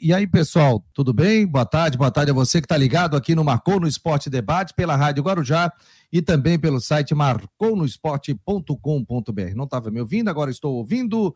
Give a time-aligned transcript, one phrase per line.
[0.00, 1.46] E aí, pessoal, tudo bem?
[1.46, 4.74] Boa tarde, boa tarde a você que está ligado aqui no Marcou no Esporte Debate,
[4.74, 5.72] pela Rádio Guarujá
[6.12, 9.54] e também pelo site marconosport.com.br.
[9.54, 11.32] Não estava me ouvindo, agora estou ouvindo.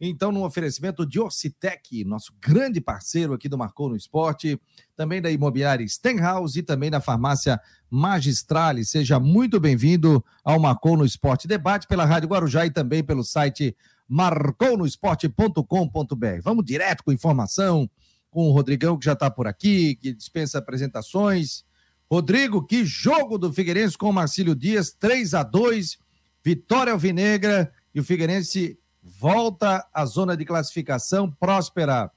[0.00, 4.60] Então, no oferecimento de Orcitec, nosso grande parceiro aqui do Marcou no Esporte,
[4.96, 8.84] também da imobiliária Stenhouse e também da farmácia Magistrale.
[8.84, 13.76] Seja muito bem-vindo ao Marcou no Esporte Debate pela Rádio Guarujá e também pelo site
[14.10, 16.42] marconosport.com.br.
[16.42, 17.88] Vamos direto com informação,
[18.30, 21.64] com o Rodrigão, que já está por aqui, que dispensa apresentações.
[22.10, 25.98] Rodrigo, que jogo do Figueirense com o Marcílio Dias, 3 a 2
[26.42, 32.10] vitória alvinegra, e o Figueirense volta à zona de classificação próspera.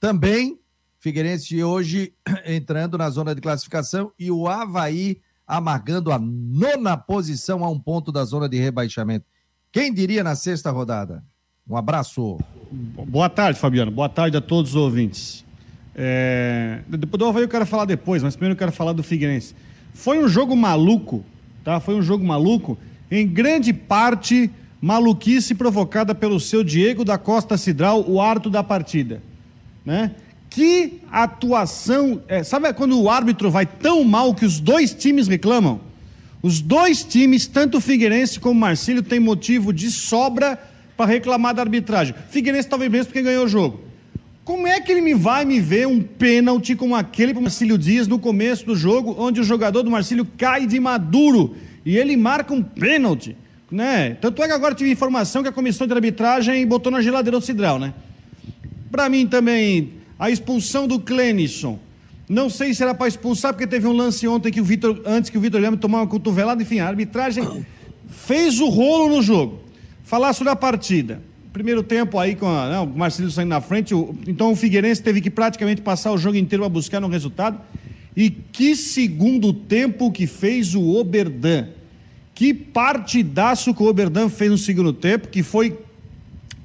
[0.00, 0.58] Também,
[0.98, 2.14] Figueirense hoje
[2.46, 8.12] entrando na zona de classificação e o Havaí amargando a nona posição a um ponto
[8.12, 9.24] da zona de rebaixamento.
[9.72, 11.24] Quem diria na sexta rodada?
[11.68, 12.38] Um abraço.
[12.70, 13.90] Boa tarde, Fabiano.
[13.90, 15.44] Boa tarde a todos os ouvintes.
[16.00, 16.78] É...
[16.88, 19.52] Do Havaí eu quero falar depois, mas primeiro eu quero falar do Figueirense.
[19.92, 21.24] Foi um jogo maluco,
[21.64, 21.80] tá?
[21.80, 22.78] Foi um jogo maluco,
[23.10, 24.48] em grande parte
[24.80, 29.20] maluquice provocada pelo seu Diego da Costa Cidral, o árbitro da partida,
[29.84, 30.12] né?
[30.48, 35.80] Que atuação, é, sabe quando o árbitro vai tão mal que os dois times reclamam?
[36.40, 40.56] Os dois times, tanto o Figueirense como o Marcílio, têm motivo de sobra
[40.96, 42.14] para reclamar da arbitragem.
[42.30, 43.87] Figueirense talvez mesmo porque ganhou o jogo.
[44.48, 47.76] Como é que ele me vai me ver um pênalti como aquele para o Marcílio
[47.76, 51.54] Dias no começo do jogo, onde o jogador do Marcílio cai de maduro
[51.84, 53.36] e ele marca um pênalti?
[53.70, 54.14] Né?
[54.14, 57.42] Tanto é que agora tive informação que a comissão de arbitragem botou na geladeira o
[57.42, 57.92] Cidral, né?
[58.90, 61.78] Para mim também, a expulsão do Clenison.
[62.26, 65.28] Não sei se era para expulsar, porque teve um lance ontem que o Vitor, antes
[65.28, 67.66] que o Vitor Guilherme tomar uma cotovelada, enfim, a arbitragem
[68.08, 69.60] fez o rolo no jogo.
[70.04, 71.20] Falar sobre a partida
[71.58, 75.02] primeiro tempo aí com a, né, o Marcelo saindo na frente, o, então o Figueirense
[75.02, 77.58] teve que praticamente passar o jogo inteiro para buscar no resultado.
[78.16, 81.66] E que segundo tempo que fez o Oberdan.
[82.32, 85.76] Que partidaço que o Oberdan fez no segundo tempo, que foi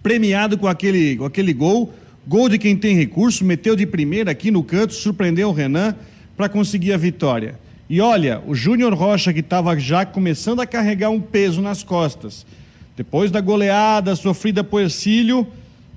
[0.03, 1.91] premiado com aquele, com aquele gol.
[2.28, 5.96] Gol de quem tem recurso, meteu de primeira aqui no canto, surpreendeu o Renan
[6.38, 7.59] para conseguir a vitória.
[7.90, 12.46] E olha, o Júnior Rocha, que estava já começando a carregar um peso nas costas,
[12.95, 15.47] depois da goleada sofrida por Ercílio,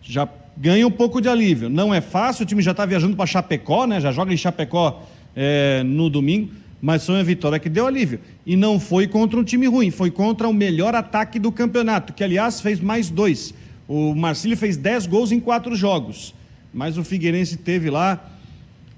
[0.03, 1.69] já ganha um pouco de alívio.
[1.69, 4.01] Não é fácil, o time já está viajando para Chapecó, né?
[4.01, 5.03] já joga em Chapecó
[5.35, 8.21] é, no domingo, mas foi uma vitória que deu alívio.
[8.47, 12.25] E não foi contra um time ruim, foi contra o melhor ataque do campeonato, que
[12.25, 13.53] aliás fez mais dois.
[13.87, 16.35] O Marcílio fez dez gols em quatro jogos,
[16.73, 18.25] mas o Figueirense teve lá,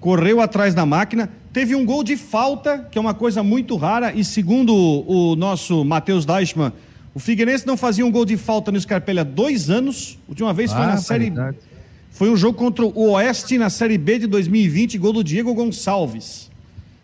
[0.01, 4.13] correu atrás da máquina, teve um gol de falta, que é uma coisa muito rara,
[4.15, 6.73] e segundo o, nosso Matheus Deichmann,
[7.15, 10.19] o Figueirense não fazia um gol de falta no Scarpelli há dois anos.
[10.27, 11.41] A última vez foi ah, na Série B.
[12.11, 16.51] Foi um jogo contra o Oeste na Série B de 2020, gol do Diego Gonçalves.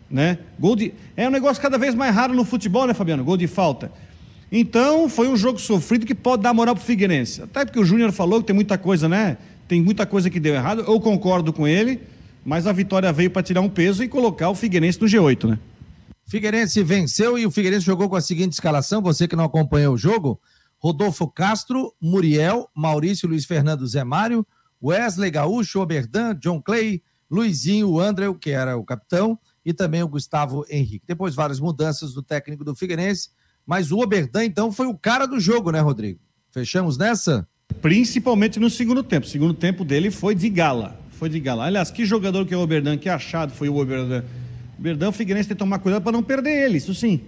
[0.09, 0.37] Né?
[0.59, 0.93] Gol de...
[1.15, 3.23] É um negócio cada vez mais raro no futebol, né, Fabiano?
[3.23, 3.91] Gol de falta.
[4.51, 7.41] Então, foi um jogo sofrido que pode dar moral pro Figueirense.
[7.41, 9.37] Até porque o Júnior falou que tem muita coisa, né?
[9.67, 10.83] Tem muita coisa que deu errado.
[10.87, 11.99] Eu concordo com ele,
[12.45, 15.59] mas a vitória veio para tirar um peso e colocar o Figueirense no G8, né?
[16.27, 19.97] Figueirense venceu e o Figueirense jogou com a seguinte escalação, você que não acompanhou o
[19.97, 20.41] jogo,
[20.79, 24.45] Rodolfo Castro, Muriel, Maurício Luiz Fernando Zé Mário,
[24.83, 30.65] Wesley Gaúcho, Oberdan, John Clay, Luizinho, André, que era o capitão, e também o Gustavo
[30.69, 31.05] Henrique.
[31.07, 33.29] Depois várias mudanças do técnico do Figueirense,
[33.65, 36.19] mas o Oberdan então foi o cara do jogo, né, Rodrigo?
[36.51, 37.47] Fechamos nessa?
[37.81, 39.25] Principalmente no segundo tempo.
[39.25, 40.99] O segundo tempo dele foi de gala.
[41.11, 41.65] Foi de gala.
[41.65, 44.23] Aliás, que jogador que é o Oberdan, que achado foi o Oberdan
[44.77, 47.21] Verdão, Figueirense tem que tomar cuidado para não perder ele, isso sim.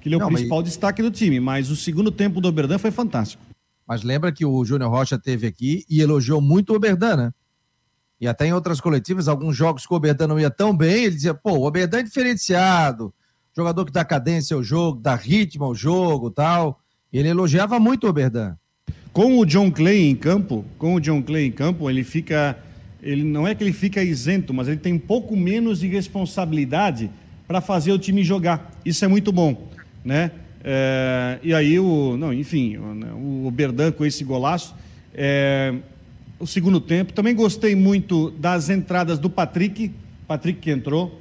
[0.00, 0.68] Que ele é o não, principal mas...
[0.68, 3.42] destaque do time, mas o segundo tempo do Oberdan foi fantástico.
[3.86, 7.32] Mas lembra que o Júnior Rocha teve aqui e elogiou muito o Oberdan, né?
[8.20, 11.16] E até em outras coletivas, alguns jogos que o Oberdan não ia tão bem, ele
[11.16, 13.12] dizia, pô, o Oberdan é diferenciado,
[13.56, 16.80] jogador que dá cadência ao jogo, dá ritmo ao jogo tal.
[17.12, 18.56] Ele elogiava muito o Oberdan.
[19.12, 22.56] Com o John Clay em campo, com o John Clay em campo, ele fica
[23.02, 27.10] ele não é que ele fica isento, mas ele tem um pouco menos de responsabilidade
[27.48, 28.70] para fazer o time jogar.
[28.84, 29.68] Isso é muito bom,
[30.04, 30.30] né?
[30.64, 34.74] É, e aí o, não, enfim, o, o Berdan com esse golaço,
[35.12, 35.74] é,
[36.38, 37.12] o segundo tempo.
[37.12, 39.90] Também gostei muito das entradas do Patrick,
[40.28, 41.20] Patrick que entrou,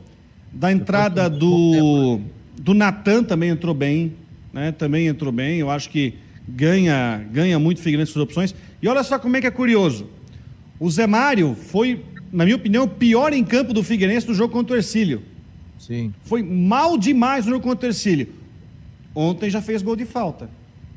[0.53, 2.21] da entrada do
[2.57, 4.13] do Natan também entrou bem,
[4.53, 4.71] né?
[4.71, 5.57] Também entrou bem.
[5.57, 6.13] Eu acho que
[6.47, 8.53] ganha ganha muito Figueirense suas opções.
[8.81, 10.07] E olha só como é que é curioso.
[10.81, 14.51] O Zé Mário foi, na minha opinião, o pior em campo do Figueirense no jogo
[14.51, 15.22] contra o Ercílio.
[15.78, 16.12] Sim.
[16.24, 18.30] Foi mal demais no jogo contra o Ercílio.
[19.13, 20.50] Ontem já fez gol de falta.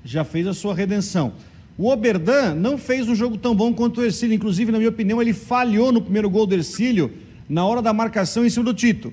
[0.02, 1.34] Já fez a sua redenção.
[1.76, 4.34] O Oberdan não fez um jogo tão bom quanto o Ercílio.
[4.34, 7.12] Inclusive, na minha opinião, ele falhou no primeiro gol do Ercílio
[7.46, 9.12] na hora da marcação em cima do Tito.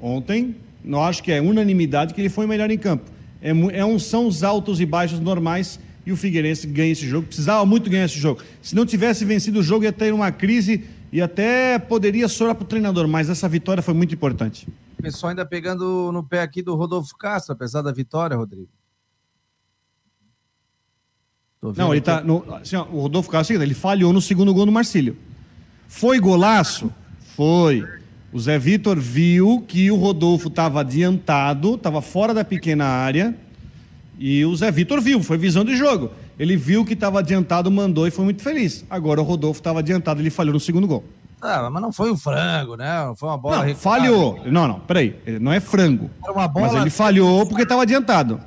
[0.00, 3.10] Ontem, não acho que é unanimidade que ele foi o melhor em campo.
[3.42, 7.26] É, é um, são os altos e baixos normais e o Figueirense ganha esse jogo.
[7.26, 8.40] Precisava muito ganhar esse jogo.
[8.62, 12.64] Se não tivesse vencido o jogo, ia ter uma crise e até poderia sobrar para
[12.64, 14.68] o treinador, mas essa vitória foi muito importante.
[14.98, 18.68] O pessoal ainda pegando no pé aqui do Rodolfo Castro, apesar da vitória, Rodrigo.
[21.76, 22.22] Não, ele tá.
[22.22, 25.16] No, assim, ó, o Rodolfo Castro, ele falhou no segundo gol do Marcílio.
[25.88, 26.92] Foi golaço?
[27.34, 27.84] Foi.
[28.32, 33.36] O Zé Vitor viu que o Rodolfo estava adiantado, estava fora da pequena área,
[34.18, 36.10] e o Zé Vitor viu, foi visão de jogo.
[36.38, 38.84] Ele viu que estava adiantado, mandou e foi muito feliz.
[38.88, 41.04] Agora o Rodolfo estava adiantado, ele falhou no segundo gol.
[41.40, 43.04] Ah, mas não foi um frango, né?
[43.04, 43.56] Não foi uma bola.
[43.56, 43.80] Não, recuada.
[43.80, 44.40] falhou.
[44.46, 45.16] Não, não, peraí.
[45.40, 46.10] Não é frango.
[46.22, 46.66] Era uma bola...
[46.68, 48.40] Mas ele falhou porque estava adiantado.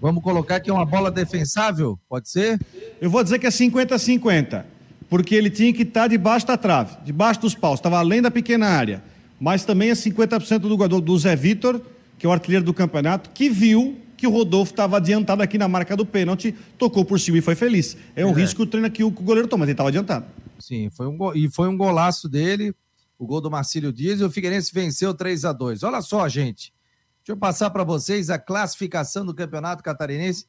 [0.00, 1.98] Vamos colocar que é uma bola defensável?
[2.08, 2.58] Pode ser?
[3.00, 4.64] Eu vou dizer que é 50-50.
[5.08, 8.30] Porque ele tinha que estar tá debaixo da trave, debaixo dos paus, estava além da
[8.30, 9.02] pequena área.
[9.38, 11.80] Mas também é 50% do jogador do Zé Vitor,
[12.18, 15.68] que é o artilheiro do campeonato, que viu que o Rodolfo estava adiantado aqui na
[15.68, 17.94] marca do pênalti, tocou por cima e foi feliz.
[18.16, 18.32] É um é.
[18.32, 20.24] risco que o treino aqui o goleiro toma, mas ele estava adiantado.
[20.58, 22.74] Sim, foi um e foi um golaço dele,
[23.18, 26.72] o gol do Marcílio Dias, e o Figueirense venceu 3 a 2 Olha só, gente.
[27.18, 30.46] Deixa eu passar para vocês a classificação do Campeonato Catarinense.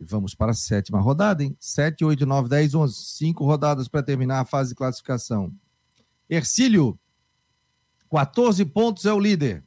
[0.00, 1.54] Vamos para a sétima rodada, hein?
[1.60, 2.94] 7, 8, 9, 10, 11.
[2.94, 5.52] Cinco rodadas para terminar a fase de classificação.
[6.30, 6.98] Ercílio,
[8.10, 9.62] 14 pontos é o líder.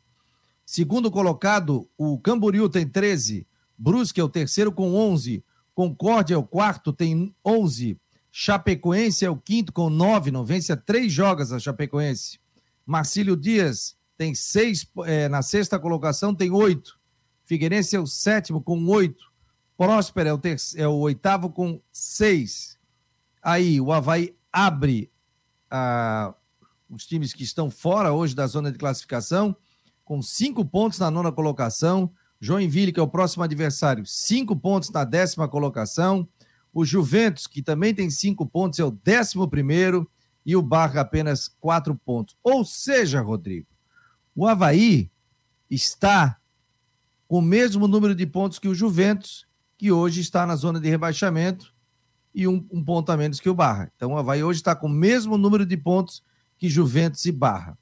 [0.72, 3.46] Segundo colocado, o Camboriú tem 13.
[3.78, 5.44] Brusque é o terceiro com 11.
[5.76, 8.00] Concórdia é o quarto, tem 11.
[8.32, 10.32] Chapecoense é o quinto com 9.
[10.32, 12.40] Não vence a três jogos a Chapecoense.
[12.86, 14.90] Marcílio Dias tem seis.
[15.04, 16.98] É, na sexta colocação tem oito.
[17.44, 19.30] Figueirense é o sétimo com oito.
[19.76, 20.40] Próspera é o,
[20.78, 22.80] é o oitavo com seis.
[23.44, 25.12] Aí o Havaí abre
[25.70, 26.34] ah,
[26.90, 29.54] os times que estão fora hoje da zona de classificação
[30.12, 32.12] com cinco pontos na nona colocação.
[32.38, 36.28] Joinville, que é o próximo adversário, cinco pontos na décima colocação.
[36.74, 40.12] O Juventus, que também tem cinco pontos, é o décimo primeiro.
[40.46, 42.36] E o Barra apenas quatro pontos.
[42.44, 43.68] Ou seja, Rodrigo,
[44.36, 45.10] o Havaí
[45.70, 46.38] está
[47.26, 49.48] com o mesmo número de pontos que o Juventus,
[49.78, 51.74] que hoje está na zona de rebaixamento,
[52.36, 53.90] e um, um ponto a menos que o Barra.
[53.96, 56.22] Então o Havaí hoje está com o mesmo número de pontos
[56.58, 57.78] que Juventus e Barra.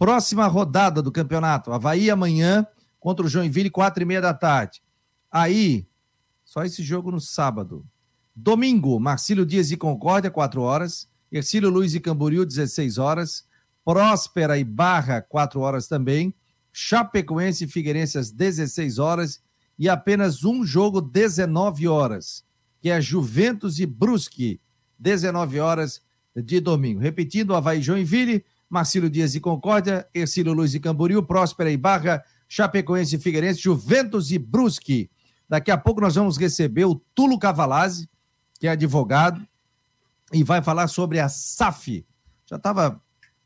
[0.00, 1.70] Próxima rodada do campeonato.
[1.74, 2.66] Havaí amanhã
[2.98, 4.80] contra o Joinville, quatro e meia da tarde.
[5.30, 5.86] Aí,
[6.42, 7.86] só esse jogo no sábado.
[8.34, 11.06] Domingo, Marcílio Dias e Concórdia, 4 horas.
[11.30, 13.44] Ercílio Luiz e Camboriú, 16 horas.
[13.84, 16.34] Próspera e Barra, 4 horas também.
[16.72, 19.42] Chapecoense e Figueirense, às 16 horas.
[19.78, 22.42] E apenas um jogo, 19 horas,
[22.80, 24.62] que é Juventus e Brusque,
[24.98, 26.00] 19 horas
[26.34, 27.00] de domingo.
[27.00, 33.16] Repetindo, Havaí Joinville, Marcílio Dias e Concórdia, Ercílio Luiz e Camboriú, Próspera e Barra, Chapecoense
[33.16, 35.10] e Figueirense, Juventus e Brusque.
[35.48, 38.08] Daqui a pouco nós vamos receber o Tulo Cavalazzi,
[38.60, 39.44] que é advogado,
[40.32, 42.06] e vai falar sobre a SAF.
[42.46, 43.02] Já estava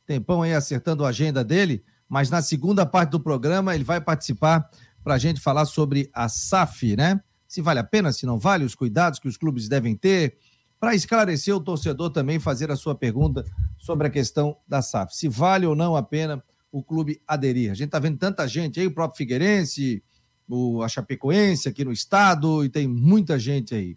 [0.07, 4.69] tempão aí acertando a agenda dele, mas na segunda parte do programa ele vai participar
[5.03, 7.19] para a gente falar sobre a SAF, né?
[7.49, 10.37] Se vale a pena, se não vale, os cuidados que os clubes devem ter,
[10.85, 13.43] para esclarecer o torcedor também, fazer a sua pergunta
[13.79, 15.17] sobre a questão da SAF.
[15.17, 17.71] Se vale ou não a pena o clube aderir.
[17.71, 20.03] A gente está vendo tanta gente aí, o próprio Figueirense,
[20.47, 23.97] o, a Chapecoense aqui no estado, e tem muita gente aí.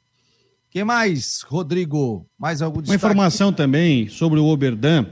[0.69, 2.25] Quem mais, Rodrigo?
[2.39, 3.03] Mais algum destaque?
[3.03, 5.07] Uma informação também sobre o Oberdan.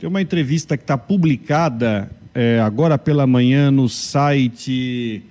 [0.00, 5.22] Tem uma entrevista que está publicada é, agora pela manhã no site,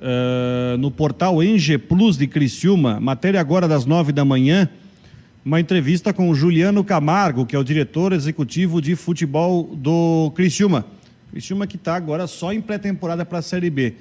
[0.00, 4.68] uh, no portal Enge Plus de Criciúma, matéria agora das nove da manhã,
[5.44, 10.84] uma entrevista com o Juliano Camargo, que é o diretor executivo de futebol do Criciúma.
[11.30, 13.94] Criciúma que está agora só em pré-temporada para a Série B.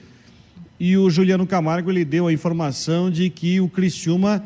[0.80, 4.44] E o Juliano Camargo ele deu a informação de que o Criciúma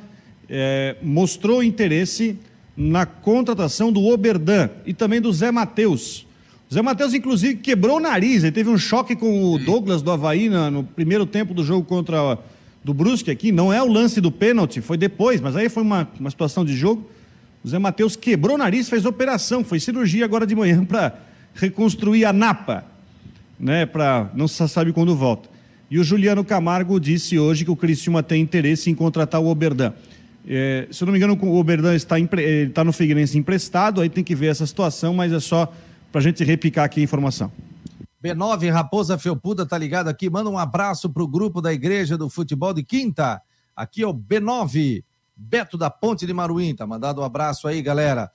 [0.47, 2.38] é, mostrou interesse
[2.75, 6.27] na contratação do Oberdan e também do Zé Matheus.
[6.69, 8.43] O Zé Matheus, inclusive, quebrou o nariz.
[8.43, 12.38] Ele teve um choque com o Douglas do Havaí no primeiro tempo do jogo contra
[12.83, 16.07] do Brusque aqui, não é o lance do pênalti, foi depois, mas aí foi uma,
[16.19, 17.09] uma situação de jogo.
[17.63, 21.17] O Zé Matheus quebrou o nariz, fez operação, foi cirurgia agora de manhã para
[21.53, 22.83] reconstruir a napa,
[23.59, 25.49] né, para não se sabe quando volta.
[25.89, 29.93] E o Juliano Camargo disse hoje que o Criciúma tem interesse em contratar o Oberdan.
[30.45, 34.23] É, se eu não me engano, o Oberdan está, está no Figueirense emprestado, aí tem
[34.23, 35.71] que ver essa situação, mas é só
[36.11, 37.51] para a gente replicar aqui a informação.
[38.23, 40.29] B9 Raposa Felpuda tá ligado aqui.
[40.29, 43.41] Manda um abraço pro grupo da Igreja do Futebol de Quinta.
[43.75, 45.03] Aqui é o B9.
[45.35, 48.31] Beto da Ponte de Maruim, tá mandado um abraço aí, galera.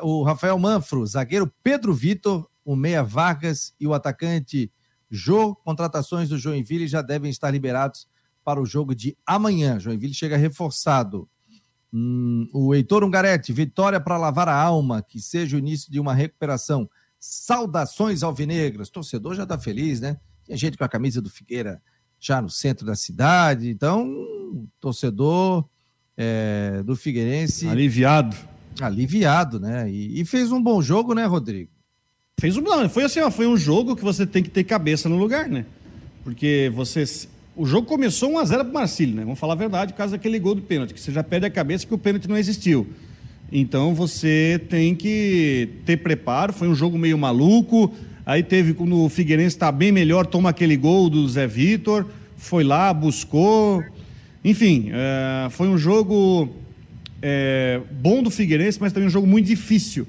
[0.00, 4.72] O Rafael Manfro, zagueiro Pedro Vitor, o Meia Vargas e o atacante
[5.10, 5.54] Jô.
[5.56, 8.08] Contratações do Joinville já devem estar liberados
[8.42, 9.78] para o jogo de amanhã.
[9.78, 11.28] Joinville chega reforçado.
[11.92, 16.14] Hum, o Heitor Ungarete, vitória para lavar a alma, que seja o início de uma
[16.14, 16.88] recuperação.
[17.18, 18.90] Saudações alvinegras.
[18.90, 20.18] Torcedor já está feliz, né?
[20.44, 21.82] Tem gente com a camisa do Figueira
[22.18, 23.68] já no centro da cidade.
[23.68, 24.08] Então,
[24.80, 25.64] torcedor
[26.16, 27.68] é, do Figueirense.
[27.68, 28.36] Aliviado.
[28.80, 29.90] Aliviado, né?
[29.90, 31.70] E, e, fez um bom jogo, né, Rodrigo?
[32.38, 32.60] Fez um.
[32.60, 35.48] Não, foi assim, ó, foi um jogo que você tem que ter cabeça no lugar,
[35.48, 35.64] né?
[36.22, 37.04] Porque você.
[37.54, 39.22] O jogo começou 1x0 pro Marcílio, né?
[39.24, 41.50] Vamos falar a verdade, por causa daquele gol do pênalti, que você já perde a
[41.50, 42.86] cabeça porque o pênalti não existiu.
[43.50, 46.52] Então você tem que ter preparo.
[46.52, 47.92] Foi um jogo meio maluco.
[48.24, 52.06] Aí teve, quando o Figueirense está bem melhor, toma aquele gol do Zé Vitor.
[52.36, 53.84] Foi lá, buscou.
[54.44, 56.48] Enfim, é, foi um jogo
[57.22, 60.06] é, bom do Figueirense, mas também um jogo muito difícil,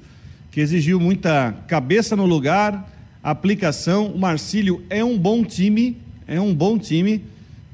[0.50, 2.92] que exigiu muita cabeça no lugar,
[3.22, 4.06] aplicação.
[4.06, 7.24] O Marcílio é um bom time, é um bom time,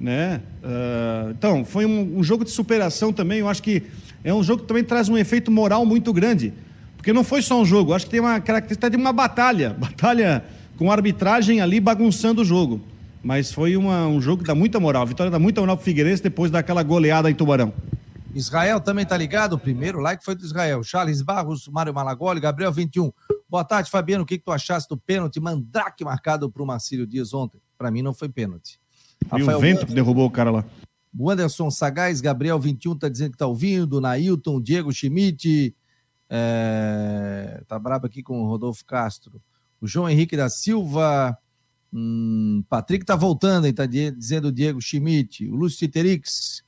[0.01, 0.41] né?
[0.63, 3.41] Uh, então, foi um, um, jogo de superação também.
[3.41, 3.83] Eu acho que
[4.25, 6.55] é um jogo que também traz um efeito moral muito grande,
[6.97, 7.93] porque não foi só um jogo.
[7.93, 10.43] Acho que tem uma característica de uma batalha, batalha
[10.79, 12.81] com arbitragem ali bagunçando o jogo.
[13.23, 15.03] Mas foi uma, um jogo que dá muita moral.
[15.03, 17.73] A vitória dá muita moral para o Figueirense depois daquela goleada em Tubarão.
[18.35, 19.55] Israel também tá ligado.
[19.55, 20.83] O primeiro like foi do Israel.
[20.83, 23.13] Charles Barros, Mário Malagoli, Gabriel 21.
[23.49, 24.25] Boa tarde, Fabiano.
[24.25, 27.61] O que, que tu achaste do pênalti Mandrake marcado para o Marcílio Dias ontem?
[27.79, 28.79] Para mim não foi pênalti.
[29.37, 30.65] E o vento que derrubou o cara lá.
[31.17, 34.01] O Anderson Sagaz, Gabriel 21 tá dizendo que tá ouvindo.
[34.01, 35.75] Nailton, Diego Schmidt.
[36.29, 37.63] É...
[37.69, 39.41] Tá brabo aqui com o Rodolfo Castro.
[39.81, 41.37] O João Henrique da Silva.
[41.93, 43.73] Hum, Patrick tá voltando, hein?
[43.73, 45.49] Tá dizendo o Diego Schmidt.
[45.49, 46.65] O Lúcio Citerix.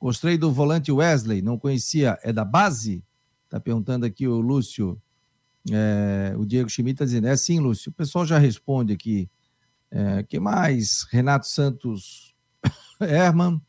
[0.00, 2.18] Gostei do volante Wesley, não conhecia.
[2.22, 3.04] É da base?
[3.50, 5.00] Tá perguntando aqui o Lúcio.
[5.70, 7.90] É, o Diego Schmidt tá dizendo, é sim, Lúcio.
[7.90, 9.28] O pessoal já responde aqui.
[9.90, 11.06] É, que mais?
[11.10, 12.34] Renato Santos
[12.98, 13.60] Herman.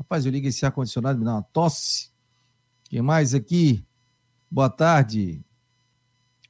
[0.00, 2.10] Rapaz, eu ligo esse ar-condicionado, me dá uma tosse.
[2.84, 3.84] que mais aqui?
[4.50, 5.44] Boa tarde.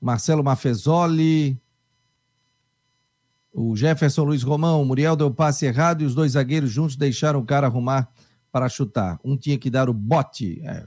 [0.01, 1.61] Marcelo Mafezoli.
[3.53, 7.41] O Jefferson Luiz Romão, o Muriel deu passe errado e os dois zagueiros juntos deixaram
[7.41, 8.09] o cara arrumar
[8.53, 9.19] para chutar.
[9.25, 10.63] Um tinha que dar o bote.
[10.65, 10.87] É.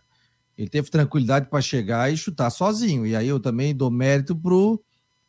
[0.58, 3.06] Ele teve tranquilidade para chegar e chutar sozinho.
[3.06, 4.82] E aí eu também dou mérito pro,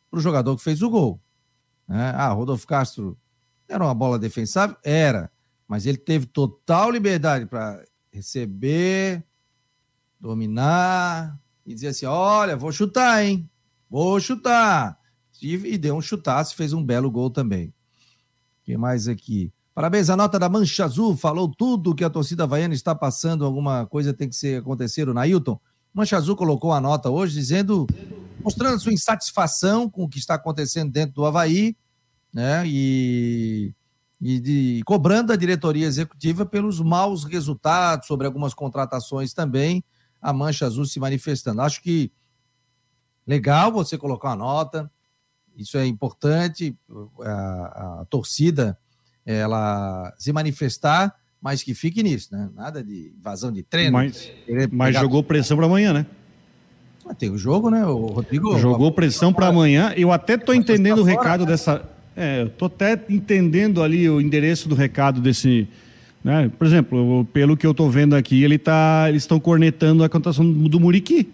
[0.09, 1.19] pro jogador que fez o gol.
[1.85, 2.13] Né?
[2.15, 3.19] Ah, Rodolfo Castro
[3.67, 4.77] era uma bola defensável?
[4.81, 5.34] Era.
[5.67, 9.23] Mas ele teve total liberdade para receber,
[10.19, 13.49] dominar e dizer assim: olha, vou chutar, hein?
[13.89, 14.97] Vou chutar.
[15.41, 17.67] E, deu um chutaço, fez um belo gol também.
[17.67, 17.73] O
[18.63, 19.51] que mais aqui?
[19.73, 23.85] Parabéns, a nota da Mancha Azul falou tudo que a torcida havaiana está passando, alguma
[23.85, 25.09] coisa tem que ser acontecer.
[25.09, 25.59] O Nailton,
[25.93, 27.85] Mancha Azul colocou a nota hoje dizendo,
[28.41, 31.75] mostrando sua insatisfação com o que está acontecendo dentro do Havaí,
[32.33, 32.63] né?
[32.65, 33.73] E,
[34.27, 39.83] e de, cobrando a diretoria executiva pelos maus resultados, sobre algumas contratações também,
[40.19, 41.61] a Mancha Azul se manifestando.
[41.61, 42.11] Acho que
[43.27, 44.91] legal você colocar uma nota,
[45.55, 46.75] isso é importante,
[47.21, 48.75] a, a torcida
[49.23, 52.49] ela se manifestar, mas que fique nisso, né?
[52.55, 53.91] Nada de invasão de treino.
[53.91, 54.31] Mas,
[54.71, 56.07] mas jogou pressão para amanhã, né?
[57.07, 57.85] Ah, tem o jogo, né?
[57.85, 58.57] O Rodrigo.
[58.57, 59.93] Jogou pressão para amanhã.
[59.95, 61.51] Eu até tô entendendo o recado né?
[61.51, 61.87] dessa.
[62.15, 65.67] É, eu tô até entendendo ali o endereço do recado desse.
[66.23, 66.49] Né?
[66.57, 70.49] Por exemplo, pelo que eu tô vendo aqui, ele tá, eles estão cornetando a contação
[70.49, 71.27] do Muriqui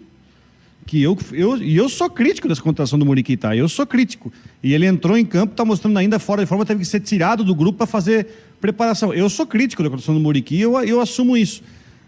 [0.86, 3.54] que eu, eu, e eu sou crítico dessa contratação do Muriqui, tá?
[3.56, 4.32] Eu sou crítico.
[4.62, 7.44] E ele entrou em campo, está mostrando ainda fora de forma, teve que ser tirado
[7.44, 8.26] do grupo para fazer
[8.60, 9.12] preparação.
[9.14, 11.62] Eu sou crítico da contratação do Muriqui, eu, eu assumo isso.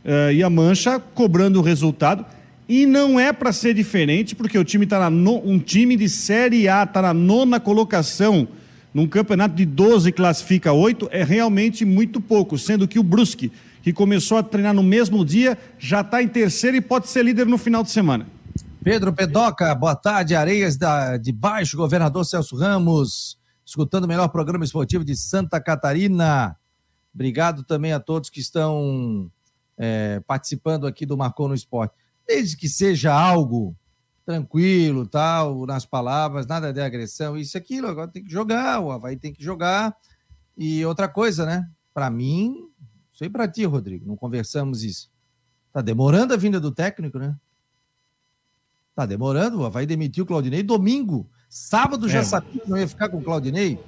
[0.05, 2.25] Uh, e a Mancha cobrando o resultado.
[2.69, 6.69] E não é para ser diferente, porque o time está no, um time de Série
[6.69, 8.49] A, está na nona colocação,
[8.95, 13.51] num campeonato de 12 classifica 8, é realmente muito pouco, sendo que o Brusque,
[13.83, 17.45] que começou a treinar no mesmo dia, já está em terceiro e pode ser líder
[17.45, 18.25] no final de semana.
[18.85, 23.37] Pedro Pedoca, boa tarde, Areias da, de Baixo, governador Celso Ramos,
[23.67, 26.57] escutando o melhor programa esportivo de Santa Catarina.
[27.13, 29.29] Obrigado também a todos que estão
[29.77, 31.95] é, participando aqui do Marcou no Esporte.
[32.29, 33.75] Desde que seja algo
[34.25, 39.17] tranquilo, tal, nas palavras, nada de agressão, isso aquilo, agora tem que jogar, o Havaí
[39.17, 39.95] tem que jogar.
[40.57, 41.69] E outra coisa, né?
[41.93, 42.69] Para mim,
[43.13, 45.11] sei para ti, Rodrigo, não conversamos isso.
[45.73, 47.37] Tá demorando a vinda do técnico, né?
[48.95, 51.29] Tá demorando, vai demitir o Claudinei domingo.
[51.49, 52.25] Sábado já é.
[52.25, 53.79] sabia que não ia ficar com o Claudinei.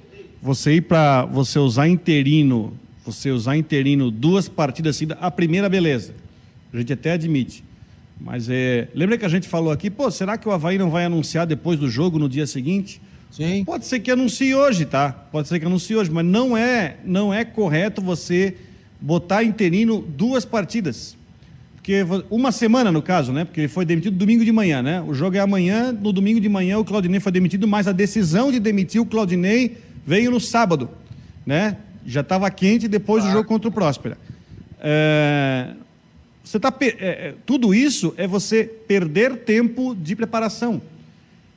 [0.41, 6.13] Você ir para você usar interino, você usar interino duas partidas seguidas, a primeira beleza.
[6.71, 7.63] A gente até admite.
[8.19, 8.87] Mas é.
[8.93, 11.79] Lembra que a gente falou aqui, pô, será que o Havaí não vai anunciar depois
[11.79, 13.01] do jogo no dia seguinte?
[13.31, 13.63] Sim.
[13.65, 15.11] Pode ser que anuncie hoje, tá?
[15.11, 18.55] Pode ser que anuncie hoje, mas não é, não é correto você
[18.99, 21.15] botar interino duas partidas.
[21.75, 23.45] Porque uma semana, no caso, né?
[23.45, 25.01] Porque ele foi demitido domingo de manhã, né?
[25.01, 28.51] O jogo é amanhã, no domingo de manhã o Claudinei foi demitido, mas a decisão
[28.51, 30.89] de demitir o Claudinei veio no sábado,
[31.45, 31.77] né?
[32.05, 34.17] Já estava quente depois do jogo contra o Próspera.
[34.81, 35.73] É,
[36.47, 40.81] você tá, é, é, tudo isso é você perder tempo de preparação.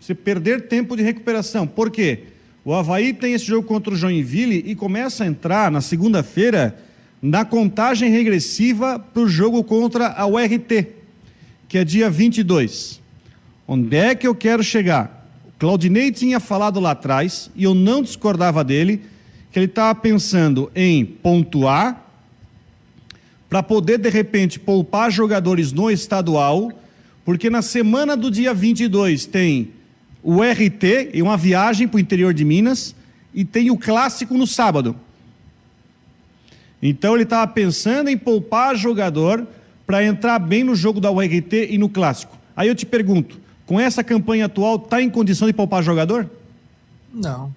[0.01, 1.65] Você perder tempo de recuperação.
[1.65, 2.25] Por quê?
[2.65, 6.77] O Havaí tem esse jogo contra o Joinville e começa a entrar na segunda-feira
[7.23, 10.89] na contagem regressiva para o jogo contra a URT,
[11.69, 13.01] que é dia 22.
[13.69, 15.25] Onde é que eu quero chegar?
[15.47, 19.03] O Claudinei tinha falado lá atrás, e eu não discordava dele,
[19.53, 22.10] que ele estava pensando em pontuar
[23.51, 26.71] para poder, de repente, poupar jogadores no estadual,
[27.25, 29.73] porque na semana do dia 22 tem
[30.23, 32.95] o RT e uma viagem para o interior de Minas,
[33.35, 34.95] e tem o clássico no sábado.
[36.81, 39.47] Então ele estava pensando em poupar jogador
[39.85, 42.39] para entrar bem no jogo da URT e no clássico.
[42.57, 46.31] Aí eu te pergunto, com essa campanha atual, está em condição de poupar jogador?
[47.13, 47.53] Não.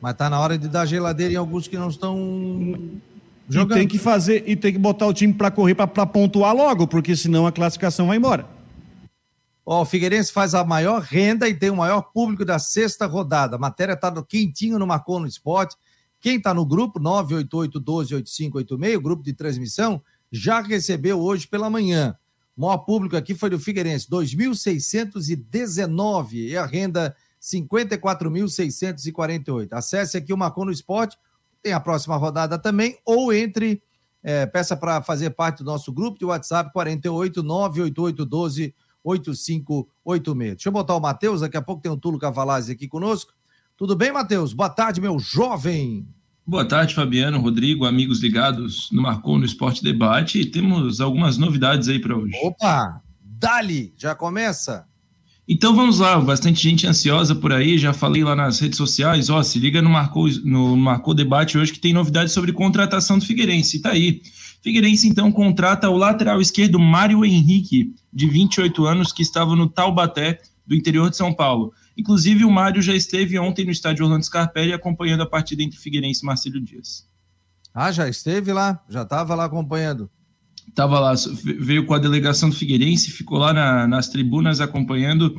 [0.00, 2.98] Mas está na hora de dar geladeira em alguns que não estão
[3.48, 3.78] Jogando.
[3.78, 6.86] E tem que fazer e tem que botar o time para correr para pontuar logo,
[6.86, 8.46] porque senão a classificação vai embora.
[9.64, 13.54] Ó, o Figueirense faz a maior renda e tem o maior público da sexta rodada.
[13.56, 15.76] A matéria está no quentinho no Marcou no Esporte.
[16.20, 20.02] Quem está no grupo 988-12-8586, grupo de transmissão,
[20.32, 22.16] já recebeu hoje pela manhã.
[22.56, 29.68] O maior público aqui foi do Figueirense, 2.619 e a renda 54.648.
[29.72, 31.16] Acesse aqui o Marcou no Esporte
[31.62, 33.82] tem a próxima rodada também, ou entre,
[34.22, 38.74] é, peça para fazer parte do nosso grupo de WhatsApp 48 98812
[39.04, 40.54] 8586.
[40.56, 43.32] Deixa eu botar o Matheus, daqui a pouco tem o Tulo Cavalazzi aqui conosco.
[43.76, 44.52] Tudo bem, Matheus?
[44.52, 46.06] Boa tarde, meu jovem.
[46.44, 50.46] Boa tarde, Fabiano, Rodrigo, amigos ligados no Marcou no Esporte Debate.
[50.46, 52.34] Temos algumas novidades aí para hoje.
[52.42, 54.86] Opa, Dali, já começa?
[55.50, 59.42] Então vamos lá, bastante gente ansiosa por aí, já falei lá nas redes sociais, ó,
[59.42, 63.80] se liga no Marcou, no Marcou Debate hoje que tem novidades sobre contratação do Figueirense,
[63.80, 64.20] tá aí.
[64.62, 70.38] Figueirense então contrata o lateral esquerdo Mário Henrique, de 28 anos, que estava no Taubaté,
[70.66, 71.72] do interior de São Paulo.
[71.96, 76.22] Inclusive o Mário já esteve ontem no estádio Orlando Scarpelli acompanhando a partida entre Figueirense
[76.22, 77.08] e Marcelo Dias.
[77.72, 80.10] Ah, já esteve lá, já estava lá acompanhando
[80.78, 81.12] estava lá,
[81.58, 85.36] veio com a delegação do Figueirense, ficou lá na, nas tribunas acompanhando.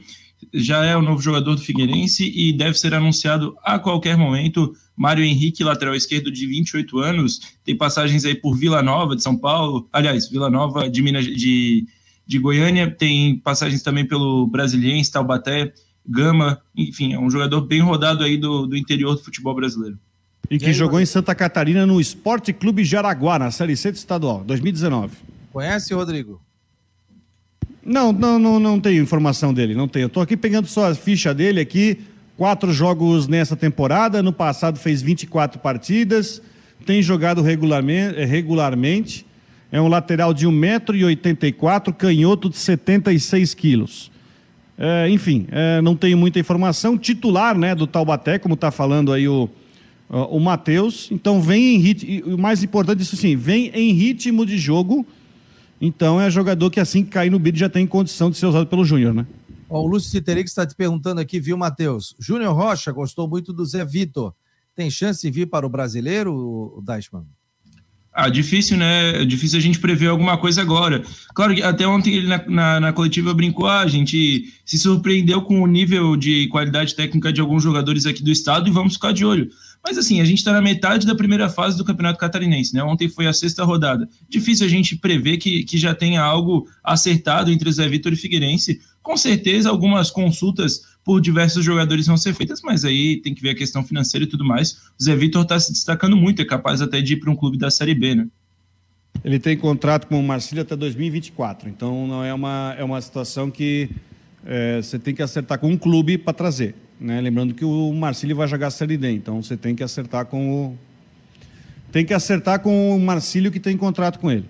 [0.54, 4.74] Já é o novo jogador do Figueirense e deve ser anunciado a qualquer momento.
[4.98, 9.38] Mário Henrique, lateral esquerdo de 28 anos, tem passagens aí por Vila Nova de São
[9.38, 11.88] Paulo, aliás, Vila Nova de Minas de,
[12.28, 15.74] de Goiânia, tem passagens também pelo Brasiliense, Taubaté,
[16.06, 19.98] Gama, enfim, é um jogador bem rodado aí do, do interior do futebol brasileiro.
[20.50, 23.92] E que e aí, jogou em Santa Catarina no Esporte Clube Jaraguá, na Série C
[23.92, 25.16] do estadual, 2019.
[25.54, 26.42] Conhece, Rodrigo?
[27.86, 30.06] Não, não, não, não tenho informação dele, não tenho.
[30.06, 32.00] Eu tô aqui pegando só a ficha dele aqui,
[32.36, 36.42] quatro jogos nessa temporada, no passado fez 24 partidas,
[36.86, 39.26] tem jogado regularmente, regularmente
[39.72, 44.12] é um lateral de 1,84m, canhoto de 76 quilos.
[44.78, 46.98] É, enfim, é, não tenho muita informação.
[46.98, 49.50] Titular né, do Taubaté, como está falando aí o,
[50.10, 51.10] o Matheus.
[51.12, 55.06] Então vem em ritmo, o mais importante isso sim, vem em ritmo de jogo.
[55.80, 58.68] Então é jogador que assim que cair no bid já tem condição de ser usado
[58.68, 59.26] pelo Júnior, né?
[59.70, 62.16] Ó, o Lúcio Citerix está te perguntando aqui, viu, Matheus?
[62.20, 64.34] Júnior Rocha gostou muito do Zé Vitor.
[64.76, 67.26] Tem chance de vir para o brasileiro, o Deichmann?
[68.12, 69.22] Ah, difícil, né?
[69.22, 71.04] É difícil a gente prever alguma coisa agora.
[71.34, 75.42] Claro que até ontem ele na, na, na, coletiva brincou, ah, a gente se surpreendeu
[75.44, 79.14] com o nível de qualidade técnica de alguns jogadores aqui do estado e vamos ficar
[79.14, 79.50] de olho.
[79.84, 82.84] Mas assim, a gente está na metade da primeira fase do Campeonato Catarinense, né?
[82.84, 84.08] Ontem foi a sexta rodada.
[84.28, 88.82] Difícil a gente prever que, que já tenha algo acertado entre Zé Vitor e Figueirense.
[89.02, 93.52] Com certeza, algumas consultas por diversos jogadores vão ser feitas, mas aí tem que ver
[93.52, 94.74] a questão financeira e tudo mais.
[95.00, 97.58] O Zé Vitor está se destacando muito, é capaz até de ir para um clube
[97.58, 98.28] da Série B, né?
[99.24, 103.50] Ele tem contrato com o Marcílio até 2024, então não é uma, é uma situação
[103.50, 103.90] que
[104.46, 106.76] é, você tem que acertar com um clube para trazer.
[107.00, 107.22] Né?
[107.22, 110.52] Lembrando que o Marcílio vai jogar a Série D, então você tem que acertar com
[110.52, 110.78] o.
[111.92, 114.46] Tem que acertar com o Marcílio que tem contrato com ele.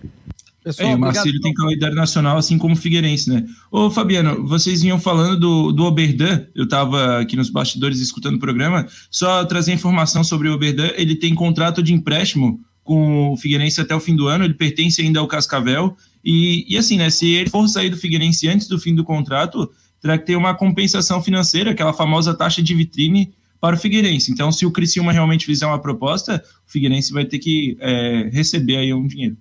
[0.64, 3.46] Pessoal, é, o Marcílio tem calendário nacional, assim como o Figueirense, né?
[3.72, 8.40] Ô, Fabiano, vocês vinham falando do, do Oberdan, eu estava aqui nos bastidores escutando o
[8.40, 13.80] programa, só trazer informação sobre o Oberdan, ele tem contrato de empréstimo com o Figueirense
[13.80, 17.28] até o fim do ano, ele pertence ainda ao Cascavel, E, e assim, né, se
[17.34, 21.22] ele for sair do Figueirense antes do fim do contrato, terá que ter uma compensação
[21.22, 24.32] financeira, aquela famosa taxa de vitrine para o Figueirense.
[24.32, 28.78] Então, se o Criciúma realmente fizer uma proposta, o Figueirense vai ter que é, receber
[28.78, 29.38] aí um dinheiro.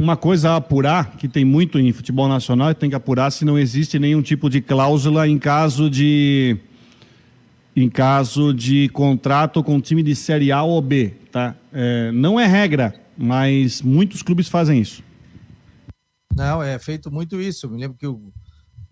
[0.00, 3.58] Uma coisa a apurar, que tem muito em futebol nacional, tem que apurar se não
[3.58, 6.56] existe nenhum tipo de cláusula em caso de
[7.74, 11.54] em caso de contrato com time de Série A ou B, tá?
[11.72, 15.02] É, não é regra, mas muitos clubes fazem isso.
[16.34, 17.66] Não, é feito muito isso.
[17.66, 18.32] Eu me lembro que o,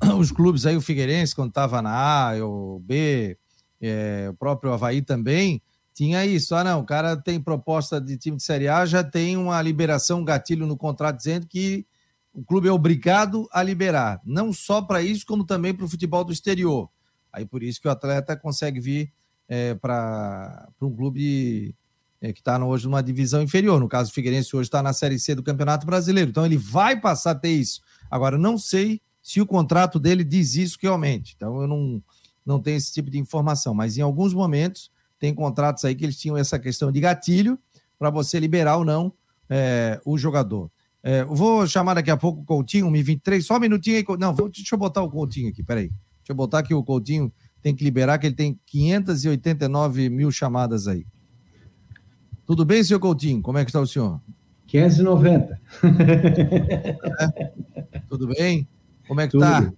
[0.18, 3.38] os clubes aí, o Figueirense, quando estava na A, o B,
[3.80, 5.62] é, o próprio Havaí também,
[5.94, 6.54] tinha isso.
[6.54, 10.20] Ah, não, o cara tem proposta de time de Série A, já tem uma liberação,
[10.20, 11.86] um gatilho no contrato dizendo que
[12.34, 14.20] o clube é obrigado a liberar.
[14.22, 16.90] Não só para isso, como também para o futebol do exterior.
[17.32, 19.12] Aí por isso que o atleta consegue vir
[19.48, 21.74] é, para um clube
[22.20, 23.80] é, que está hoje numa divisão inferior.
[23.80, 26.28] No caso, o Figueirense hoje está na Série C do Campeonato Brasileiro.
[26.28, 27.80] Então ele vai passar a ter isso.
[28.10, 31.34] Agora, não sei se o contrato dele diz isso realmente.
[31.36, 32.00] Então eu não,
[32.46, 33.74] não tenho esse tipo de informação.
[33.74, 37.58] Mas em alguns momentos tem contratos aí que eles tinham essa questão de gatilho
[37.98, 39.12] para você liberar ou não
[39.50, 40.70] é, o jogador.
[41.02, 44.04] É, vou chamar daqui a pouco o Coutinho, 1h23, só um minutinho aí.
[44.16, 45.88] Não, vou, deixa eu botar o Coutinho aqui, peraí.
[45.88, 50.86] Deixa eu botar que o Coutinho tem que liberar, que ele tem 589 mil chamadas
[50.86, 51.04] aí.
[52.46, 53.42] Tudo bem, senhor Coutinho?
[53.42, 54.20] Como é que está o senhor?
[54.68, 55.60] 590.
[57.18, 58.00] É?
[58.08, 58.68] Tudo bem?
[59.06, 59.42] Como é que Tudo.
[59.42, 59.70] tá?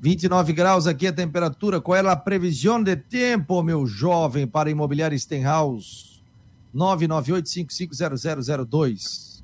[0.00, 1.80] 29 graus aqui a temperatura.
[1.80, 6.22] Qual é a previsão de tempo, meu jovem, para imobiliário Stenhouse?
[6.74, 9.42] 998-550002.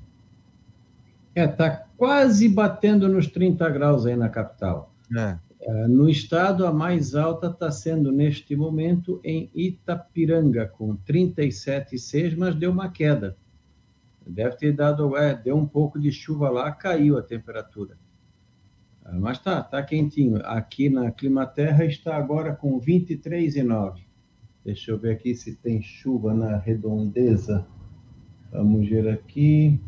[1.33, 4.93] É, tá quase batendo nos 30 graus aí na capital.
[5.17, 5.37] É.
[5.67, 12.55] Ah, no estado, a mais alta está sendo neste momento em Itapiranga, com 37,6, mas
[12.55, 13.37] deu uma queda.
[14.25, 17.95] Deve ter dado, é, deu um pouco de chuva lá, caiu a temperatura.
[19.03, 20.37] Ah, mas tá, tá quentinho.
[20.45, 23.99] Aqui na Climaterra está agora com 23,9.
[24.63, 27.65] Deixa eu ver aqui se tem chuva na redondeza.
[28.51, 29.79] Vamos ver aqui.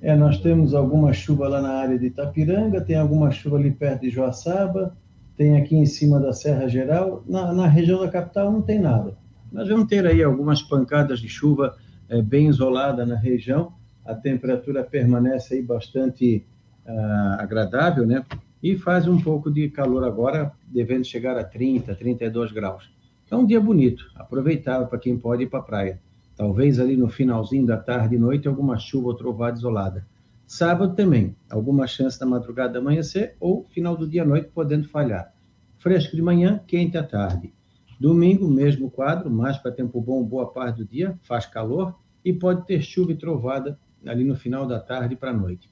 [0.00, 4.02] É, nós temos alguma chuva lá na área de Itapiranga, tem alguma chuva ali perto
[4.02, 4.96] de Joaçaba,
[5.36, 7.22] tem aqui em cima da Serra Geral.
[7.26, 9.16] Na, na região da capital não tem nada.
[9.50, 11.76] Nós vamos ter aí algumas pancadas de chuva
[12.08, 13.72] é, bem isolada na região.
[14.04, 16.44] A temperatura permanece aí bastante
[16.88, 18.24] uh, agradável, né?
[18.62, 22.90] E faz um pouco de calor agora, devendo chegar a 30, 32 graus.
[23.30, 26.00] É um dia bonito, aproveitável para quem pode ir para a praia.
[26.36, 30.06] Talvez ali no finalzinho da tarde e noite, alguma chuva ou trovada isolada.
[30.46, 35.32] Sábado também, alguma chance da madrugada amanhecer ou final do dia à noite podendo falhar.
[35.78, 37.52] Fresco de manhã, quente à tarde.
[37.98, 42.66] Domingo, mesmo quadro, mais para tempo bom boa parte do dia, faz calor e pode
[42.66, 45.70] ter chuva e trovada ali no final da tarde para a noite.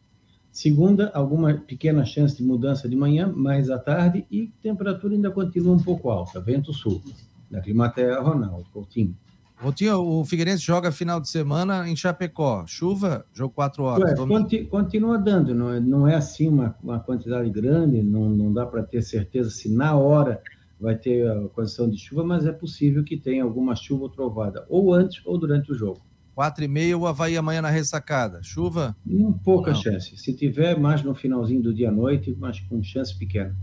[0.54, 5.74] Segunda, alguma pequena chance de mudança de manhã, mais à tarde e temperatura ainda continua
[5.74, 7.02] um pouco alta, vento sul.
[7.50, 9.16] Da Climaterra, Ronaldo Coutinho.
[9.56, 12.64] Rotinho, o Figueirense joga final de semana em Chapecó.
[12.68, 14.16] Chuva, jogo quatro horas.
[14.16, 18.52] Ué, conti, continua dando, não é, não é assim uma, uma quantidade grande, não, não
[18.52, 20.40] dá para ter certeza se na hora
[20.80, 24.64] vai ter a condição de chuva, mas é possível que tenha alguma chuva ou trovada,
[24.68, 26.00] ou antes ou durante o jogo.
[26.34, 28.42] Quatro e meia, o Havaí amanhã na ressacada.
[28.42, 28.96] Chuva?
[29.06, 29.80] Um, pouca não.
[29.80, 30.16] chance.
[30.16, 33.54] Se tiver mais no finalzinho do dia à noite, mas com chance pequena.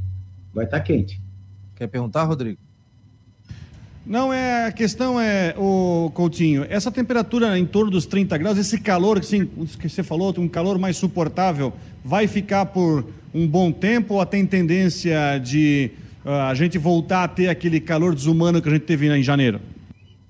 [0.54, 1.22] Vai estar tá quente.
[1.76, 2.60] Quer perguntar, Rodrigo?
[4.06, 8.80] Não, é, a questão é, o Coutinho, essa temperatura em torno dos 30 graus, esse
[8.80, 11.72] calor assim, que você falou, um calor mais suportável,
[12.04, 15.92] vai ficar por um bom tempo ou tem tendência de
[16.26, 19.62] uh, a gente voltar a ter aquele calor desumano que a gente teve em janeiro?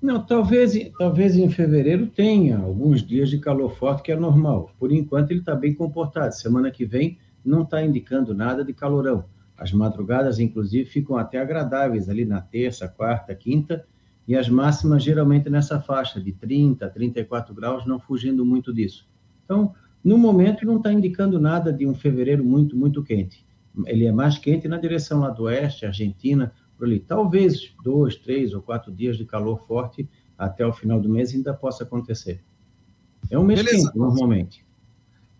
[0.02, 4.72] Não, talvez, talvez em fevereiro tenha alguns dias de calor forte que é normal.
[4.80, 6.34] Por enquanto ele está bem comportado.
[6.34, 9.26] Semana que vem não está indicando nada de calorão.
[9.56, 13.86] As madrugadas, inclusive, ficam até agradáveis ali na terça, quarta, quinta,
[14.28, 19.08] e as máximas geralmente nessa faixa de 30, 34 graus, não fugindo muito disso.
[19.46, 23.46] Então, no momento, não está indicando nada de um fevereiro muito, muito quente.
[23.86, 27.00] Ele é mais quente na direção lá do oeste, Argentina, por ali.
[27.00, 31.54] Talvez dois, três ou quatro dias de calor forte até o final do mês ainda
[31.54, 32.44] possa acontecer.
[33.30, 33.86] É um mês Beleza.
[33.86, 34.66] quente, normalmente.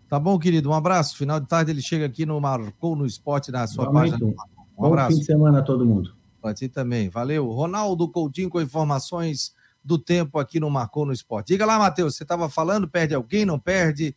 [0.08, 0.70] Tá bom, querido.
[0.70, 1.16] Um abraço.
[1.16, 4.24] Final de tarde ele chega aqui no Marcou no Esporte na sua página.
[4.24, 4.34] Um
[4.78, 5.14] bom abraço.
[5.14, 6.14] fim de semana a todo mundo.
[6.40, 7.08] Pode ser também.
[7.08, 7.50] Valeu.
[7.50, 9.52] Ronaldo Coutinho com informações
[9.84, 11.48] do tempo aqui no Marcou no Esporte.
[11.48, 14.14] Diga lá, Matheus, você estava falando, perde alguém, não perde?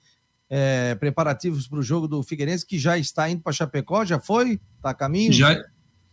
[0.47, 4.61] É, preparativos para o jogo do Figueirense, que já está indo para Chapecó, já foi?
[4.77, 5.33] Está a caminho?
[5.33, 5.59] Já,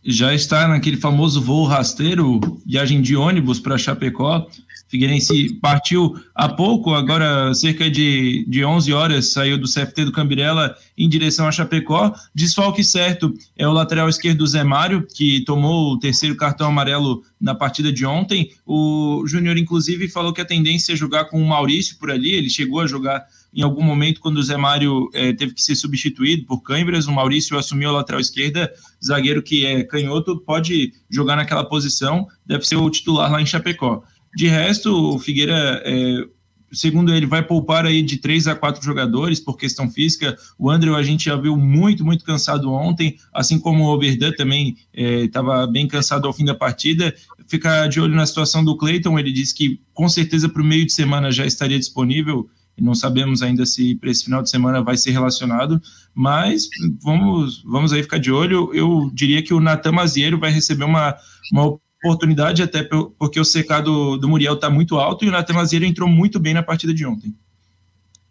[0.05, 4.47] já está naquele famoso voo rasteiro, viagem de ônibus para Chapecó.
[4.87, 10.75] Figueirense partiu há pouco, agora cerca de, de 11 horas, saiu do CFT do Cambirela
[10.95, 12.13] em direção a Chapecó.
[12.35, 17.55] Desfalque certo é o lateral esquerdo Zé Mário, que tomou o terceiro cartão amarelo na
[17.55, 18.51] partida de ontem.
[18.65, 22.49] O Júnior, inclusive, falou que a tendência é jogar com o Maurício por ali, ele
[22.49, 26.45] chegou a jogar em algum momento, quando o Zé Mário é, teve que ser substituído
[26.45, 28.71] por Cãibras, o Maurício assumiu a lateral esquerda,
[29.03, 34.03] zagueiro que é canhoto, pode jogar naquela posição, deve ser o titular lá em Chapecó.
[34.35, 36.25] De resto, o Figueira, é,
[36.71, 40.35] segundo ele, vai poupar aí de três a quatro jogadores por questão física.
[40.57, 44.75] O André a gente já viu muito, muito cansado ontem, assim como o Oberdan também
[44.91, 47.13] estava é, bem cansado ao fim da partida.
[47.47, 50.87] Ficar de olho na situação do Cleiton, ele disse que com certeza para o meio
[50.87, 52.49] de semana já estaria disponível
[52.81, 55.81] não sabemos ainda se para esse final de semana vai ser relacionado,
[56.13, 56.67] mas
[57.01, 58.73] vamos, vamos aí ficar de olho.
[58.73, 61.15] Eu diria que o Natan Mazieiro vai receber uma,
[61.51, 65.85] uma oportunidade, até porque o secado do Muriel está muito alto e o Natan Mazieiro
[65.85, 67.35] entrou muito bem na partida de ontem.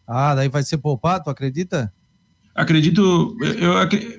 [0.07, 1.93] Ah, daí vai ser poupado, acredita?
[2.55, 3.73] Acredito, eu,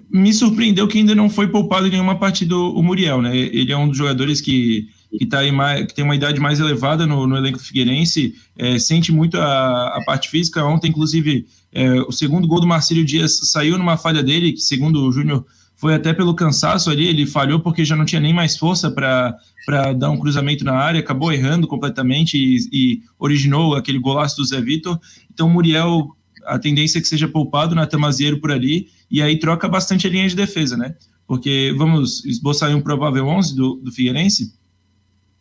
[0.10, 3.36] me surpreendeu que ainda não foi poupado em nenhuma partida o Muriel, né?
[3.38, 7.06] Ele é um dos jogadores que que, tá mais, que tem uma idade mais elevada
[7.06, 10.64] no, no elenco Figueirense, é, sente muito a, a, parte física.
[10.66, 15.04] Ontem, inclusive, é, o segundo gol do Marcílio Dias saiu numa falha dele, que segundo
[15.04, 15.46] o Júnior
[15.76, 19.94] foi até pelo cansaço ali, ele falhou porque já não tinha nem mais força para
[19.94, 24.62] dar um cruzamento na área, acabou errando completamente e, e originou aquele golaço do Zé
[24.62, 24.98] Vitor.
[25.30, 29.68] Então, Muriel, a tendência é que seja poupado na Tamazieiro por ali, e aí troca
[29.68, 30.96] bastante a linha de defesa, né?
[31.28, 34.54] Porque vamos esboçar um provável 11 do, do Figueirense.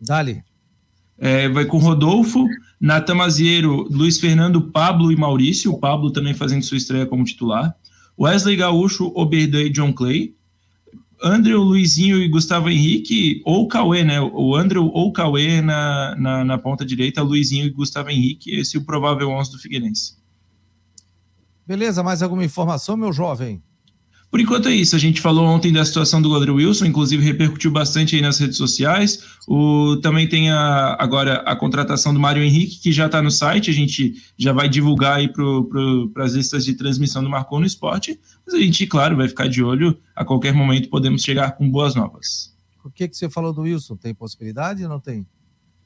[0.02, 0.42] Dali.
[1.16, 2.44] É, vai com Rodolfo,
[2.80, 5.72] Natan Mazieiro, Luiz Fernando, Pablo e Maurício.
[5.72, 7.74] O Pablo também fazendo sua estreia como titular.
[8.18, 10.34] Wesley Gaúcho, Oberdan e John Clay.
[11.22, 14.20] André, Luizinho e Gustavo Henrique, ou Cauê, né?
[14.20, 18.50] O André ou Cauê na, na, na, ponta direita, Luizinho e Gustavo Henrique.
[18.50, 20.16] Esse é o provável 11 do Figueirense.
[21.64, 23.62] Beleza, mais alguma informação, meu jovem?
[24.32, 24.96] Por enquanto é isso.
[24.96, 28.56] A gente falou ontem da situação do goleiro Wilson, inclusive repercutiu bastante aí nas redes
[28.56, 29.22] sociais.
[29.46, 33.68] O, também tem a, agora a contratação do Mário Henrique, que já está no site.
[33.68, 38.18] A gente já vai divulgar aí para as listas de transmissão do Marcou no Esporte.
[38.46, 39.98] Mas a gente, claro, vai ficar de olho.
[40.16, 42.54] A qualquer momento podemos chegar com boas novas.
[42.82, 43.96] O que, que você falou do Wilson?
[43.96, 45.26] Tem possibilidade ou não tem?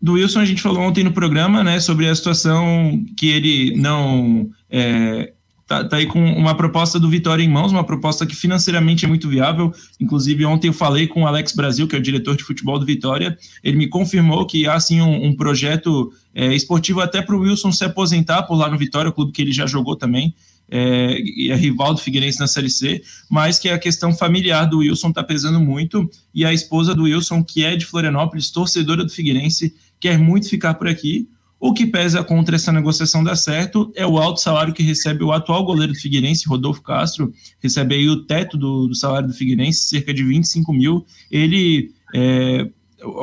[0.01, 4.49] Do Wilson a gente falou ontem no programa, né, sobre a situação que ele não
[4.71, 5.33] é,
[5.67, 9.09] tá, tá aí com uma proposta do Vitória em mãos, uma proposta que financeiramente é
[9.09, 9.73] muito viável.
[10.01, 12.87] Inclusive, ontem eu falei com o Alex Brasil, que é o diretor de futebol do
[12.87, 17.41] Vitória, ele me confirmou que há sim um, um projeto é, esportivo até para o
[17.41, 20.35] Wilson se aposentar por lá no Vitória, o clube que ele já jogou também.
[20.69, 23.01] É, e é rival do Figueirense na Série C,
[23.31, 27.45] mas que a questão familiar do Wilson está pesando muito, e a esposa do Wilson,
[27.45, 31.29] que é de Florianópolis, torcedora do Figueirense, quer muito ficar por aqui.
[31.67, 35.33] O que pesa contra essa negociação dar certo é o alto salário que recebe o
[35.33, 39.89] atual goleiro do Figueirense, Rodolfo Castro, recebe aí o teto do, do salário do Figueirense,
[39.89, 41.05] cerca de 25 mil.
[41.29, 42.71] Ele, é,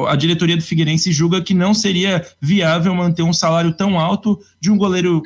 [0.09, 4.69] a diretoria do Figueirense julga que não seria viável manter um salário tão alto de
[4.69, 5.21] um goleiro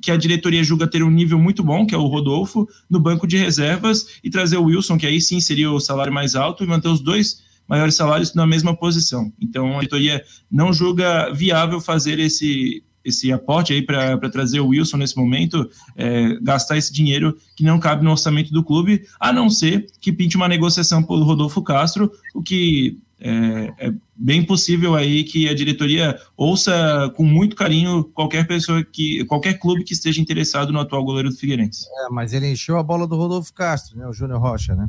[0.00, 3.26] que a diretoria julga ter um nível muito bom, que é o Rodolfo, no banco
[3.26, 6.66] de reservas, e trazer o Wilson, que aí sim seria o salário mais alto, e
[6.68, 9.32] manter os dois maiores salários na mesma posição.
[9.40, 14.96] Então, a diretoria não julga viável fazer esse, esse aporte aí para trazer o Wilson
[14.96, 19.48] nesse momento, é, gastar esse dinheiro que não cabe no orçamento do clube, a não
[19.48, 25.24] ser que pinte uma negociação pelo Rodolfo Castro, o que é, é, bem possível aí
[25.24, 30.72] que a diretoria ouça com muito carinho qualquer pessoa que, qualquer clube que esteja interessado
[30.72, 31.86] no atual goleiro do Figueirense.
[32.00, 34.88] É, mas ele encheu a bola do Rodolfo Castro, né, o Júnior Rocha, né?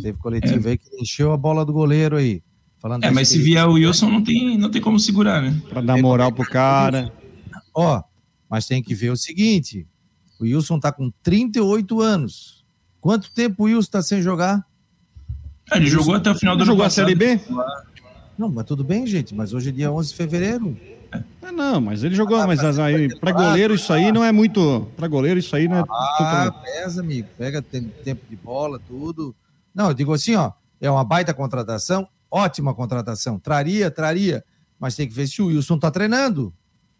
[0.00, 0.72] Teve coletivo é.
[0.72, 2.42] aí que encheu a bola do goleiro aí.
[2.78, 5.60] Falando é, mas se vier o Wilson, não tem, não tem como segurar, né?
[5.68, 7.12] Pra dar moral pro cara.
[7.74, 8.02] Ó,
[8.48, 9.86] mas tem que ver o seguinte:
[10.38, 12.64] o Wilson tá com 38 anos.
[13.00, 14.64] Quanto tempo o Wilson tá sem jogar?
[15.72, 17.40] É, ele jogou até o final do ano Jogou a Série B?
[18.38, 19.34] Não, mas tudo bem, gente.
[19.34, 20.76] Mas hoje é dia 11 de fevereiro.
[21.42, 24.88] É, não, mas ele jogou, ah, mas aí, para goleiro isso aí não é muito.
[24.96, 25.84] Para goleiro isso aí não é.
[25.88, 27.28] Ah, pesa, amigo.
[27.38, 29.34] Pega tempo de bola, tudo.
[29.76, 33.38] Não, eu digo assim, ó, é uma baita contratação, ótima contratação.
[33.38, 34.42] Traria, traria,
[34.80, 36.50] mas tem que ver se o Wilson tá treinando.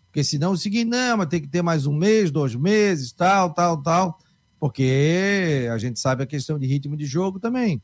[0.06, 3.12] Porque senão é o seguinte, não, mas tem que ter mais um mês, dois meses,
[3.12, 4.18] tal, tal, tal.
[4.60, 7.80] Porque a gente sabe a questão de ritmo de jogo também.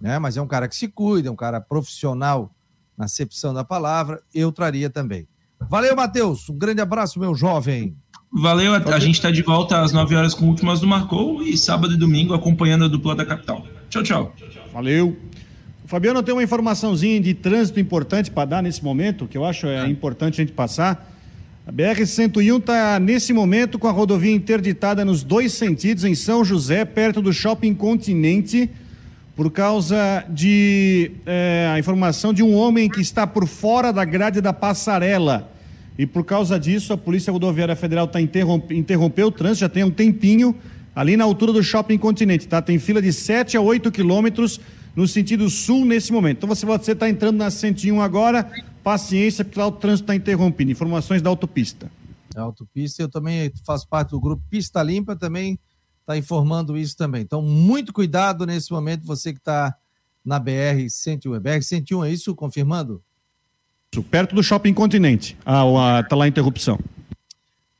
[0.00, 0.18] Né?
[0.18, 2.50] Mas é um cara que se cuida, é um cara profissional
[2.96, 5.28] na acepção da palavra, eu traria também.
[5.68, 6.48] Valeu, Matheus.
[6.48, 7.94] Um grande abraço, meu jovem.
[8.32, 11.58] Valeu, a, a gente está de volta às 9 horas com últimas do Marcou e
[11.58, 13.64] sábado e domingo acompanhando a dupla da capital.
[13.94, 14.32] Tchau, tchau.
[14.72, 15.16] Valeu.
[15.84, 19.84] Fabiano tem uma informaçãozinha de trânsito importante para dar nesse momento, que eu acho é,
[19.84, 19.86] é.
[19.86, 21.12] importante a gente passar.
[21.64, 26.84] A BR-101 está, nesse momento, com a rodovia interditada nos dois sentidos, em São José,
[26.84, 28.68] perto do Shopping Continente,
[29.36, 34.40] por causa de é, a informação de um homem que está por fora da grade
[34.40, 35.50] da passarela.
[35.96, 39.84] E por causa disso, a Polícia Rodoviária Federal está interrompe, interrompeu o trânsito, já tem
[39.84, 40.56] um tempinho,
[40.94, 42.62] ali na altura do Shopping Continente, tá?
[42.62, 44.60] Tem fila de 7 a 8 quilômetros
[44.94, 46.38] no sentido sul nesse momento.
[46.38, 48.48] Então você está entrando na 101 agora,
[48.82, 50.70] paciência, porque lá o trânsito está interrompido.
[50.70, 51.90] Informações da autopista.
[52.36, 55.58] A autopista, eu também faço parte do grupo Pista Limpa, também
[56.00, 57.22] está informando isso também.
[57.22, 59.74] Então, muito cuidado nesse momento, você que está
[60.24, 61.40] na BR-101.
[61.40, 62.34] BR-101, é isso?
[62.34, 63.02] Confirmando?
[64.10, 65.36] Perto do Shopping Continente.
[65.46, 66.78] Ah, tá lá a interrupção.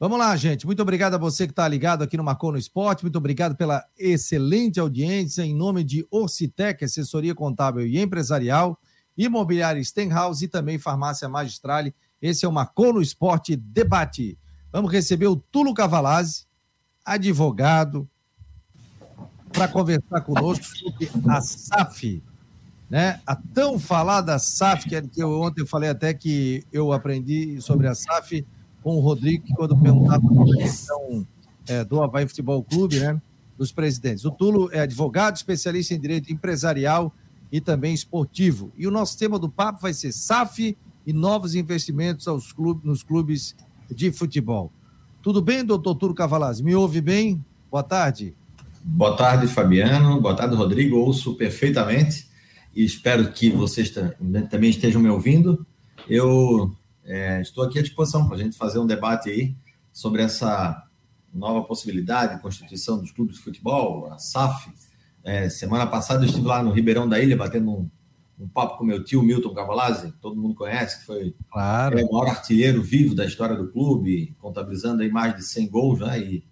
[0.04, 0.66] Vamos lá, gente.
[0.66, 3.04] Muito obrigado a você que está ligado aqui no Marcou no Esporte.
[3.04, 5.42] Muito obrigado pela excelente audiência.
[5.42, 8.78] Em nome de Orcitec, assessoria contábil e empresarial,
[9.16, 11.94] imobiliária Stenhouse e também farmácia Magistrale.
[12.20, 14.38] Esse é o Marcou no Esporte Debate.
[14.70, 16.44] Vamos receber o Tulo Cavalazzi,
[17.02, 18.06] advogado,
[19.54, 22.22] para conversar conosco sobre a SAF,
[22.90, 23.22] né?
[23.26, 28.44] A tão falada SAF, que eu ontem falei até que eu aprendi sobre a SAF
[28.84, 31.26] com o Rodrigo, quando perguntava a questão
[31.66, 33.20] é, do Havaí Futebol Clube, né?
[33.56, 34.26] Dos presidentes.
[34.26, 37.10] O Tulo é advogado, especialista em direito empresarial
[37.50, 38.70] e também esportivo.
[38.76, 43.02] E o nosso tema do papo vai ser SAF e novos investimentos aos clubes, nos
[43.02, 43.56] clubes
[43.90, 44.70] de futebol.
[45.22, 46.62] Tudo bem, doutor Tulo Cavalazzi?
[46.62, 47.42] Me ouve bem?
[47.70, 48.34] Boa tarde.
[48.82, 50.20] Boa tarde, Fabiano.
[50.20, 50.98] Boa tarde, Rodrigo.
[50.98, 52.28] Ouço perfeitamente
[52.76, 53.90] e espero que vocês
[54.50, 55.64] também estejam me ouvindo.
[56.06, 59.54] Eu é, estou aqui à disposição para a gente fazer um debate aí
[59.92, 60.86] sobre essa
[61.32, 64.72] nova possibilidade de constituição dos clubes de futebol, a SAF.
[65.22, 67.90] É, semana passada eu estive lá no Ribeirão da Ilha batendo um,
[68.38, 71.98] um papo com meu tio Milton Cavalazzi, todo mundo conhece, que foi claro.
[71.98, 76.00] é, o maior artilheiro vivo da história do clube, contabilizando aí mais de 100 gols,
[76.00, 76.18] né?
[76.20, 76.44] E,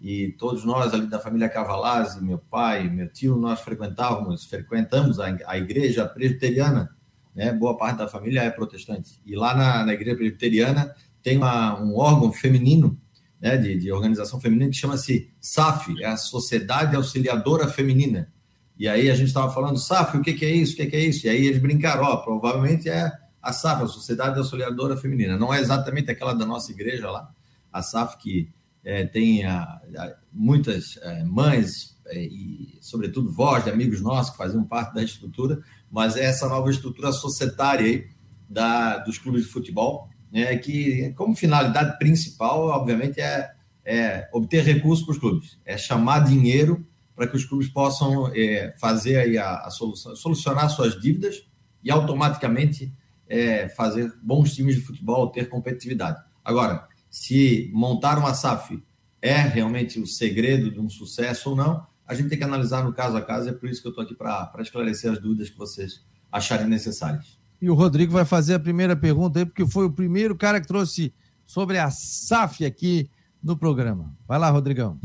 [0.00, 5.36] e todos nós ali da família Cavalazzi, meu pai, meu tio, nós frequentávamos, frequentamos a,
[5.46, 6.96] a igreja presbiteriana
[7.38, 7.52] né?
[7.52, 9.20] boa parte da família é protestante.
[9.24, 12.98] E lá na, na igreja presbiteriana tem uma, um órgão feminino,
[13.40, 18.28] né, de, de organização feminina, que chama-se SAF, é a Sociedade Auxiliadora Feminina.
[18.76, 20.72] E aí a gente estava falando, SAF, o que, que, é isso?
[20.72, 21.26] O que, que, é isso?
[21.26, 25.36] E aí eles brincaram, ó, provavelmente é a SAF, a Sociedade Auxiliadora Feminina.
[25.36, 27.30] Não é exatamente aquela da nossa igreja lá,
[27.72, 28.48] a SAF que
[28.84, 34.38] é, tem a, a, muitas é, mães é, e, sobretudo, vós de amigos nossos que
[34.38, 38.06] faziam parte da estrutura, mas é essa nova estrutura societária aí
[38.48, 43.50] da, dos clubes de futebol, né, que, como finalidade principal, obviamente, é,
[43.84, 48.74] é obter recursos para os clubes, é chamar dinheiro para que os clubes possam é,
[48.78, 51.44] fazer aí a, a solução, solucionar suas dívidas
[51.82, 52.92] e automaticamente
[53.28, 56.22] é, fazer bons times de futebol, ter competitividade.
[56.44, 58.82] Agora, se montar uma SAF
[59.20, 62.92] é realmente o segredo de um sucesso ou não, a gente tem que analisar no
[62.92, 65.58] caso a caso, é por isso que eu estou aqui para esclarecer as dúvidas que
[65.58, 66.00] vocês
[66.32, 67.38] acharem necessárias.
[67.60, 70.66] E o Rodrigo vai fazer a primeira pergunta aí, porque foi o primeiro cara que
[70.66, 71.12] trouxe
[71.44, 73.10] sobre a SAF aqui
[73.42, 74.14] no programa.
[74.26, 74.98] Vai lá, Rodrigão.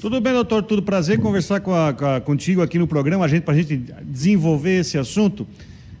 [0.00, 0.64] Tudo bem, doutor?
[0.64, 3.56] Tudo prazer conversar com a, com a, contigo aqui no programa, a gente, para a
[3.56, 5.46] gente desenvolver esse assunto.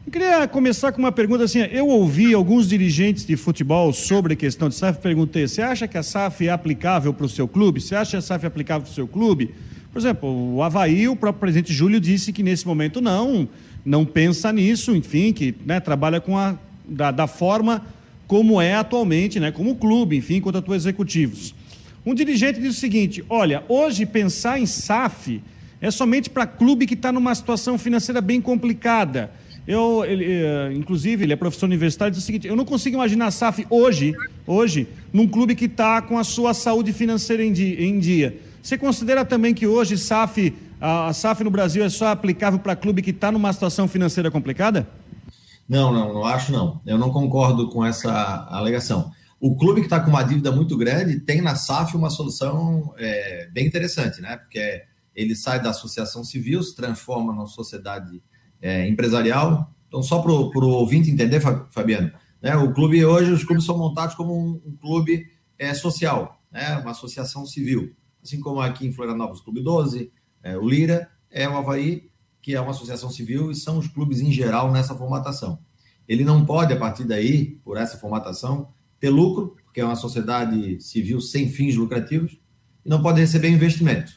[0.06, 1.60] Eu queria começar com uma pergunta assim.
[1.60, 5.00] Eu ouvi alguns dirigentes de futebol sobre a questão de SAF.
[5.00, 7.80] Perguntei: você acha que a SAF é aplicável para o seu clube?
[7.80, 9.54] Você acha que a SAF é aplicável para o seu clube?
[9.98, 13.48] Por exemplo, o Havaí, o próprio presidente Júlio disse que nesse momento não,
[13.84, 16.56] não pensa nisso, enfim, que né, trabalha com a,
[16.88, 17.84] da, da, forma
[18.24, 21.52] como é atualmente, né, como clube, enfim, a executivos.
[22.06, 25.42] Um dirigente diz o seguinte: olha, hoje pensar em SAF
[25.80, 29.32] é somente para clube que está numa situação financeira bem complicada.
[29.66, 33.26] Eu, ele, eh, inclusive, ele é professor universitário, diz o seguinte: eu não consigo imaginar
[33.26, 34.14] a SAF hoje,
[34.46, 37.84] hoje, num clube que está com a sua saúde financeira em dia.
[37.84, 38.47] Em dia.
[38.68, 43.00] Você considera também que hoje SAF, a SAF no Brasil é só aplicável para clube
[43.00, 44.86] que está numa situação financeira complicada?
[45.66, 46.78] Não, não, não acho não.
[46.84, 49.10] Eu não concordo com essa alegação.
[49.40, 53.48] O clube que está com uma dívida muito grande tem na SAF uma solução é,
[53.54, 54.36] bem interessante, né?
[54.36, 54.82] Porque
[55.16, 58.22] ele sai da associação civil, se transforma numa sociedade
[58.60, 59.72] é, empresarial.
[59.88, 61.40] Então, só para o ouvinte entender,
[61.70, 62.12] Fabiano,
[62.42, 62.54] né?
[62.54, 65.26] o clube hoje, os clubes são montados como um, um clube
[65.58, 66.76] é, social, né?
[66.76, 67.96] uma associação civil
[68.28, 70.12] assim como aqui em Florianópolis, Clube 12,
[70.42, 72.10] é, o Lira, é o Havaí,
[72.42, 75.58] que é uma associação civil, e são os clubes em geral nessa formatação.
[76.06, 78.68] Ele não pode, a partir daí, por essa formatação,
[79.00, 82.38] ter lucro, porque é uma sociedade civil sem fins lucrativos,
[82.84, 84.12] e não pode receber investimento.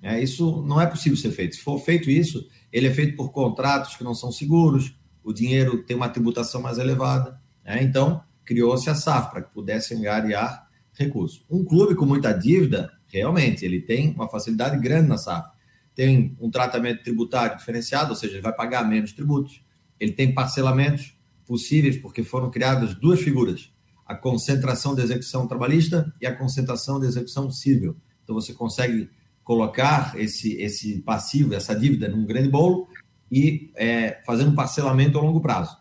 [0.00, 1.54] É, isso não é possível ser feito.
[1.54, 5.84] Se for feito isso, ele é feito por contratos que não são seguros, o dinheiro
[5.84, 7.40] tem uma tributação mais elevada.
[7.64, 7.82] Né?
[7.82, 11.44] Então, criou-se a SAF para que pudesse angariar recursos.
[11.50, 15.50] Um clube com muita dívida, realmente, ele tem uma facilidade grande na SAF.
[15.94, 19.62] Tem um tratamento tributário diferenciado, ou seja, ele vai pagar menos tributos.
[20.00, 21.14] Ele tem parcelamentos
[21.46, 23.70] possíveis, porque foram criadas duas figuras:
[24.06, 27.96] a concentração da execução trabalhista e a concentração da execução civil.
[28.22, 29.10] Então, você consegue
[29.44, 32.88] colocar esse, esse passivo, essa dívida, num grande bolo
[33.30, 35.76] e é, fazendo um parcelamento a longo prazo.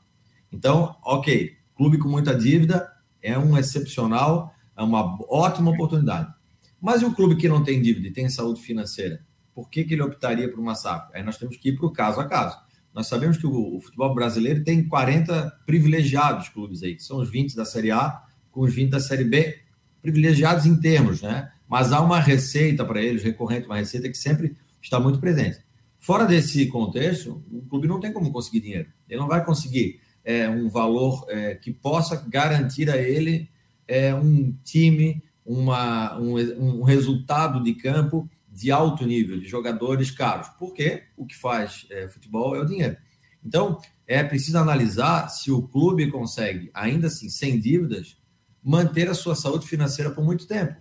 [0.52, 2.92] Então, ok, clube com muita dívida
[3.22, 6.34] é um excepcional, é uma ótima oportunidade.
[6.82, 9.24] Mas e o clube que não tem dívida e tem saúde financeira?
[9.54, 11.12] Por que, que ele optaria por uma SAF?
[11.14, 12.58] Aí nós temos que ir para o caso a caso.
[12.94, 17.30] Nós sabemos que o, o, futebol brasileiro tem 40 privilegiados clubes aí, que são os
[17.30, 19.60] 20 da Série A com os 20 da Série B,
[20.02, 21.52] privilegiados em termos, né?
[21.70, 25.60] Mas há uma receita para eles, recorrente, uma receita que sempre está muito presente.
[26.00, 28.90] Fora desse contexto, o clube não tem como conseguir dinheiro.
[29.08, 33.50] Ele não vai conseguir é, um valor é, que possa garantir a ele
[33.92, 40.48] é, um time, uma, um, um resultado de campo de alto nível, de jogadores caros.
[40.58, 42.96] Porque o que faz é, futebol é o dinheiro.
[43.44, 48.18] Então, é preciso analisar se o clube consegue, ainda assim, sem dívidas,
[48.64, 50.76] manter a sua saúde financeira por muito tempo.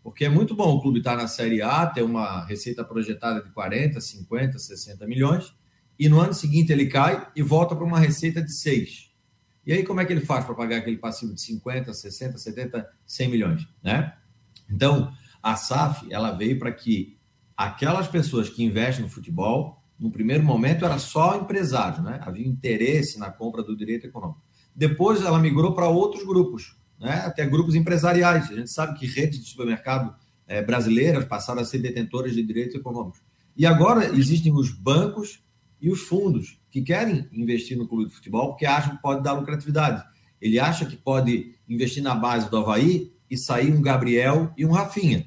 [0.00, 3.50] Porque é muito bom o clube estar na Série A, ter uma receita projetada de
[3.50, 5.52] 40, 50, 60 milhões,
[5.98, 9.11] e no ano seguinte ele cai e volta para uma receita de 6.
[9.64, 12.88] E aí como é que ele faz para pagar aquele passivo de 50, 60, 70,
[13.06, 14.14] 100 milhões, né?
[14.70, 17.16] Então, a SAF, ela veio para que
[17.56, 22.18] aquelas pessoas que investem no futebol, no primeiro momento era só empresário, né?
[22.22, 24.42] Havia interesse na compra do direito econômico.
[24.74, 28.50] Depois ela migrou para outros grupos, né, até grupos empresariais.
[28.50, 30.14] A gente sabe que redes de supermercado
[30.46, 33.20] é, brasileiras passaram a ser detentoras de direitos econômicos.
[33.56, 35.42] E agora existem os bancos
[35.80, 39.34] e os fundos que querem investir no clube de futebol porque acham que pode dar
[39.34, 40.02] lucratividade.
[40.40, 44.72] Ele acha que pode investir na base do Havaí e sair um Gabriel e um
[44.72, 45.26] Rafinha.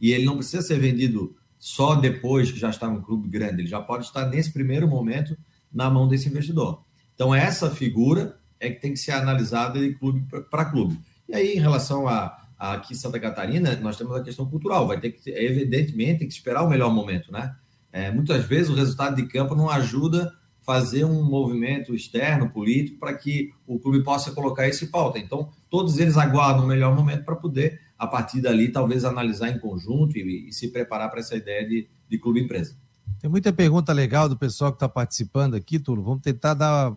[0.00, 3.68] E ele não precisa ser vendido só depois que já está num clube grande, ele
[3.68, 5.36] já pode estar nesse primeiro momento
[5.72, 6.82] na mão desse investidor.
[7.14, 10.98] Então, essa figura é que tem que ser analisada de clube para clube.
[11.28, 14.86] E aí, em relação a, a aqui Santa Catarina, nós temos a questão cultural.
[14.86, 17.54] Vai ter que, evidentemente, tem que esperar o melhor momento, né?
[17.92, 20.32] É, muitas vezes o resultado de campo não ajuda
[20.68, 25.18] fazer um movimento externo, político, para que o clube possa colocar isso em pauta.
[25.18, 29.58] Então, todos eles aguardam o melhor momento para poder, a partir dali, talvez analisar em
[29.58, 32.76] conjunto e, e se preparar para essa ideia de, de clube-empresa.
[33.18, 36.02] Tem muita pergunta legal do pessoal que está participando aqui, Tulo.
[36.02, 36.94] Vamos tentar dar,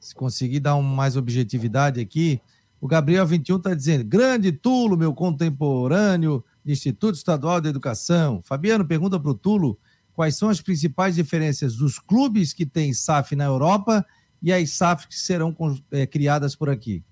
[0.00, 2.40] se conseguir dar um, mais objetividade aqui.
[2.80, 8.40] O Gabriel 21 está dizendo: grande Tulo, meu contemporâneo, Instituto Estadual de Educação.
[8.42, 9.78] Fabiano pergunta para o Tulo
[10.18, 14.04] quais são as principais diferenças dos clubes que têm SAF na Europa
[14.42, 15.54] e as SAF que serão
[15.92, 17.04] é, criadas por aqui.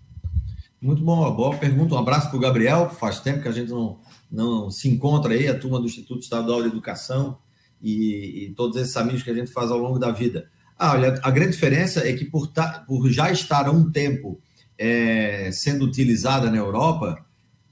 [0.83, 1.95] Muito bom, boa pergunta.
[1.95, 2.91] Um abraço para o Gabriel.
[2.91, 6.63] Faz tempo que a gente não, não se encontra aí, a turma do Instituto Estadual
[6.63, 7.39] de Educação
[7.81, 10.51] e, e todos esses amigos que a gente faz ao longo da vida.
[10.77, 14.41] Ah, olha, a grande diferença é que por, ta, por já estar há um tempo
[14.77, 17.25] é, sendo utilizada na Europa,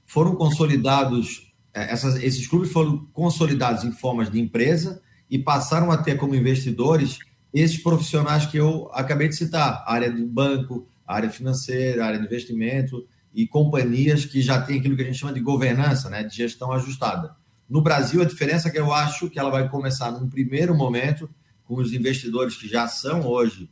[0.05, 5.97] foram consolidados, é, essas, esses clubes foram consolidados em formas de empresa e passaram a
[5.97, 7.17] ter como investidores
[7.53, 13.07] esses profissionais que eu acabei de citar, área do banco, área financeira, área de investimento
[13.33, 16.71] e companhias que já têm aquilo que a gente chama de governança, né, de gestão
[16.71, 17.35] ajustada.
[17.69, 21.29] No Brasil, a diferença é que eu acho que ela vai começar num primeiro momento
[21.63, 23.69] com os investidores que já são hoje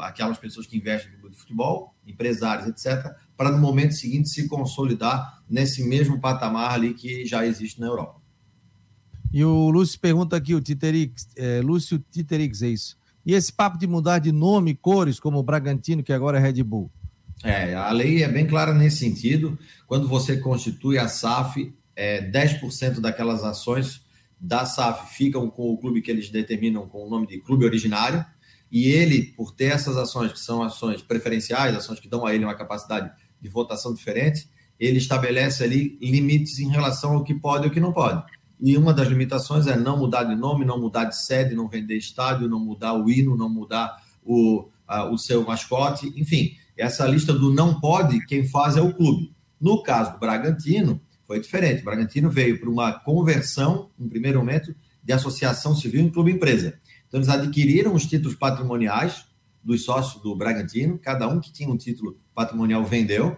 [0.00, 5.84] aquelas pessoas que investem no futebol, empresários, etc., para no momento seguinte se consolidar nesse
[5.84, 8.23] mesmo patamar ali que já existe na Europa.
[9.34, 12.96] E o Lúcio pergunta aqui, o Titerix, é, Lúcio Titerix, é isso.
[13.26, 16.40] E esse papo de mudar de nome e cores, como o Bragantino, que agora é
[16.40, 16.88] Red Bull?
[17.42, 19.58] É, a lei é bem clara nesse sentido.
[19.88, 24.02] Quando você constitui a SAF, é, 10% daquelas ações
[24.38, 28.24] da SAF ficam com o clube que eles determinam com o nome de clube originário,
[28.70, 32.44] e ele, por ter essas ações que são ações preferenciais, ações que dão a ele
[32.44, 33.10] uma capacidade
[33.42, 37.80] de votação diferente, ele estabelece ali limites em relação ao que pode e o que
[37.80, 38.22] não pode.
[38.64, 41.98] E uma das limitações é não mudar de nome, não mudar de sede, não vender
[41.98, 46.56] estádio, não mudar o hino, não mudar o, a, o seu mascote, enfim.
[46.74, 49.34] Essa lista do não pode, quem faz é o clube.
[49.60, 51.82] No caso do Bragantino, foi diferente.
[51.82, 56.78] O Bragantino veio para uma conversão, no primeiro momento, de associação civil em clube-empresa.
[57.06, 59.26] Então, eles adquiriram os títulos patrimoniais
[59.62, 63.36] dos sócios do Bragantino, cada um que tinha um título patrimonial vendeu.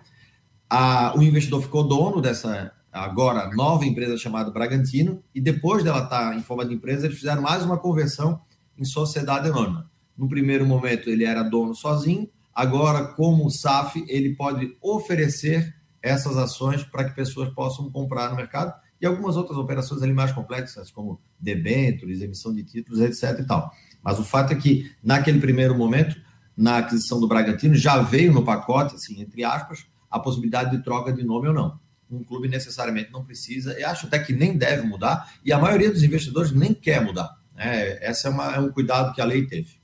[0.71, 6.37] A, o investidor ficou dono dessa agora nova empresa chamada Bragantino, e depois dela estar
[6.37, 8.41] em forma de empresa, eles fizeram mais uma conversão
[8.77, 9.91] em sociedade anônima.
[10.17, 16.85] No primeiro momento, ele era dono sozinho, agora, como SAF, ele pode oferecer essas ações
[16.85, 21.21] para que pessoas possam comprar no mercado e algumas outras operações ali mais complexas, como
[21.39, 23.41] debêntures, emissão de títulos, etc.
[23.41, 23.71] e tal.
[24.03, 26.17] Mas o fato é que, naquele primeiro momento,
[26.57, 31.13] na aquisição do Bragantino, já veio no pacote, assim, entre aspas, a possibilidade de troca
[31.13, 31.86] de nome ou não.
[32.11, 35.91] Um clube necessariamente não precisa, e acho até que nem deve mudar, e a maioria
[35.91, 37.37] dos investidores nem quer mudar.
[37.57, 39.77] É, essa é, uma, é um cuidado que a lei teve.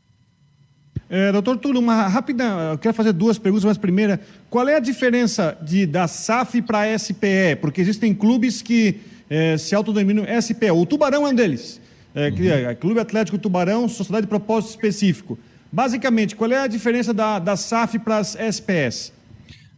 [1.09, 4.19] É, doutor Túlio, uma rápida, eu quero fazer duas perguntas, mas primeira,
[4.49, 7.57] qual é a diferença de, da SAF para a SPE?
[7.61, 11.81] Porque existem clubes que é, se autodenominam SPE, o Tubarão é um deles,
[12.15, 12.71] é, uhum.
[12.71, 15.39] é, Clube Atlético Tubarão, Sociedade de Propósito Específico.
[15.71, 19.13] Basicamente, qual é a diferença da, da SAF para as SPS?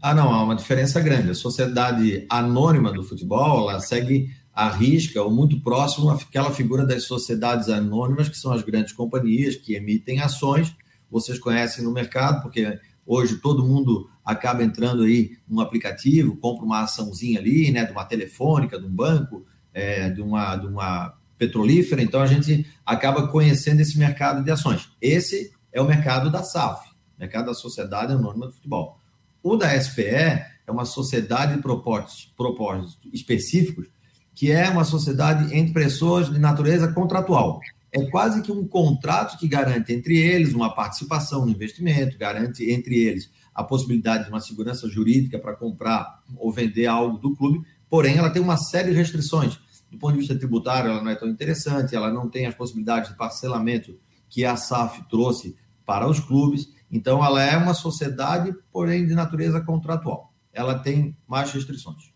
[0.06, 1.30] Ah, não, há uma diferença grande.
[1.30, 7.04] A sociedade anônima do futebol, ela segue à risca ou muito próximo àquela figura das
[7.04, 10.76] sociedades anônimas, que são as grandes companhias que emitem ações
[11.10, 16.82] vocês conhecem no mercado, porque hoje todo mundo acaba entrando aí num aplicativo, compra uma
[16.82, 22.02] açãozinha ali, né, de uma telefônica, de um banco, é, de, uma, de uma petrolífera,
[22.02, 24.90] então a gente acaba conhecendo esse mercado de ações.
[25.00, 29.02] Esse é o mercado da SAF, mercado da Sociedade Anônima do Futebol.
[29.44, 33.86] O da SPE é uma sociedade de propósitos, propósitos específicos,
[34.34, 37.60] que é uma sociedade entre pessoas de natureza contratual
[37.94, 42.98] é quase que um contrato que garante entre eles uma participação no investimento, garante entre
[42.98, 48.16] eles a possibilidade de uma segurança jurídica para comprar ou vender algo do clube, porém
[48.16, 49.60] ela tem uma série de restrições.
[49.92, 53.10] Do ponto de vista tributário, ela não é tão interessante, ela não tem as possibilidades
[53.10, 53.96] de parcelamento
[54.28, 55.54] que a SAF trouxe
[55.86, 60.32] para os clubes, então ela é uma sociedade, porém de natureza contratual.
[60.52, 62.14] Ela tem mais restrições.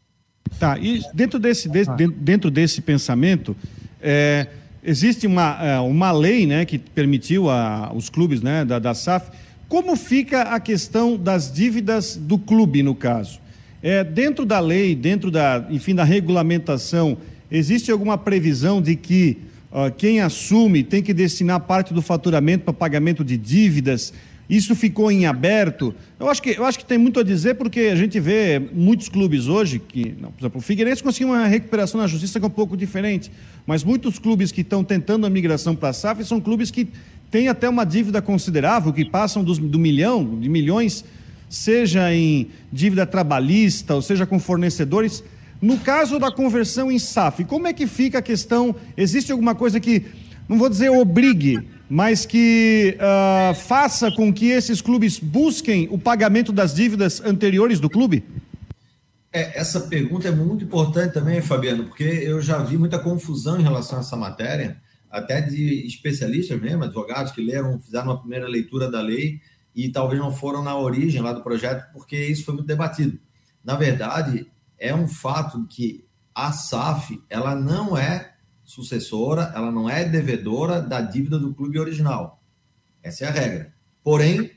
[0.60, 1.68] Tá, e dentro desse,
[2.16, 3.56] dentro desse pensamento,
[4.00, 4.46] é,
[4.82, 9.30] existe uma, é, uma lei né, que permitiu a, os clubes né, da, da SAF.
[9.68, 13.40] Como fica a questão das dívidas do clube, no caso?
[13.82, 17.18] É, dentro da lei, dentro da, enfim, da regulamentação,
[17.50, 19.38] existe alguma previsão de que
[19.72, 24.12] uh, quem assume tem que destinar parte do faturamento para pagamento de dívidas?
[24.48, 25.94] Isso ficou em aberto.
[26.18, 29.08] Eu acho que, eu acho que tem muito a dizer, porque a gente vê muitos
[29.08, 32.48] clubes hoje que, não, por exemplo, o Figueirense conseguiu uma recuperação na justiça que é
[32.48, 33.30] um pouco diferente,
[33.66, 36.88] mas muitos clubes que estão tentando a migração para a SAF são clubes que
[37.30, 41.04] têm até uma dívida considerável, que passam dos, do milhão, de milhões,
[41.48, 45.22] seja em dívida trabalhista, ou seja com fornecedores.
[45.60, 48.74] No caso da conversão em SAF, como é que fica a questão?
[48.96, 50.04] Existe alguma coisa que,
[50.48, 51.58] não vou dizer obrigue,
[51.88, 57.88] mas que uh, faça com que esses clubes busquem o pagamento das dívidas anteriores do
[57.88, 58.24] clube?
[59.32, 63.62] É, essa pergunta é muito importante também, Fabiano, porque eu já vi muita confusão em
[63.62, 64.80] relação a essa matéria,
[65.10, 69.40] até de especialistas mesmo, advogados que leram, fizeram uma primeira leitura da lei
[69.74, 73.18] e talvez não foram na origem lá do projeto, porque isso foi muito debatido.
[73.64, 74.46] Na verdade,
[74.78, 78.32] é um fato que a SAF ela não é
[78.68, 82.42] sucessora, ela não é devedora da dívida do clube original.
[83.02, 83.72] Essa é a regra.
[84.04, 84.50] Porém,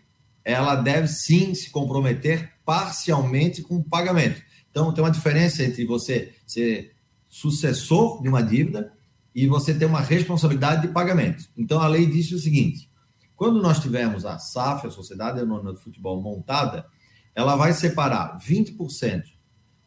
[0.43, 4.41] ela deve sim se comprometer parcialmente com o pagamento.
[4.70, 6.93] Então, tem uma diferença entre você ser
[7.30, 8.91] sucessor de uma dívida
[9.34, 11.45] e você ter uma responsabilidade de pagamento.
[11.57, 12.91] Então, a lei diz o seguinte:
[13.34, 16.86] quando nós tivermos a SAF, a Sociedade Anônima do Futebol, montada,
[17.34, 19.24] ela vai separar 20%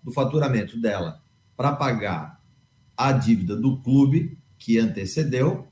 [0.03, 1.20] do faturamento dela
[1.55, 2.43] para pagar
[2.97, 5.67] a dívida do clube que antecedeu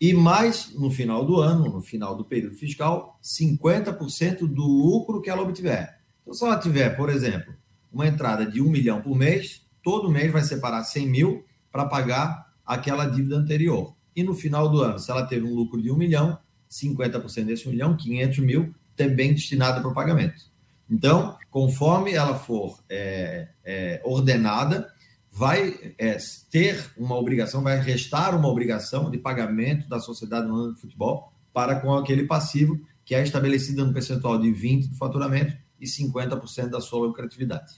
[0.00, 5.30] e mais no final do ano, no final do período fiscal, 50% do lucro que
[5.30, 5.96] ela obtiver.
[6.22, 7.54] Então, se ela tiver, por exemplo,
[7.92, 12.52] uma entrada de um milhão por mês, todo mês vai separar 100 mil para pagar
[12.64, 13.94] aquela dívida anterior.
[14.14, 16.38] E no final do ano, se ela teve um lucro de um milhão,
[16.70, 20.42] 50% desse um milhão, 500 mil, também destinado para o pagamento.
[20.90, 24.92] Então, conforme ela for é, é, ordenada,
[25.36, 26.16] vai é,
[26.50, 31.30] ter uma obrigação, vai restar uma obrigação de pagamento da sociedade no ano de futebol
[31.52, 36.70] para com aquele passivo que é estabelecido no percentual de 20% do faturamento e 50%
[36.70, 37.74] da sua lucratividade.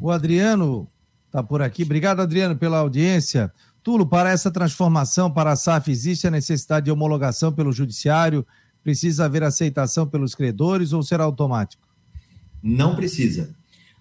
[0.00, 0.88] O Adriano
[1.26, 1.82] está por aqui.
[1.82, 3.52] Obrigado, Adriano, pela audiência.
[3.82, 8.46] Tulo, para essa transformação para a SAF, existe a necessidade de homologação pelo judiciário?
[8.84, 11.88] Precisa haver aceitação pelos credores ou será automático?
[12.62, 13.52] Não precisa.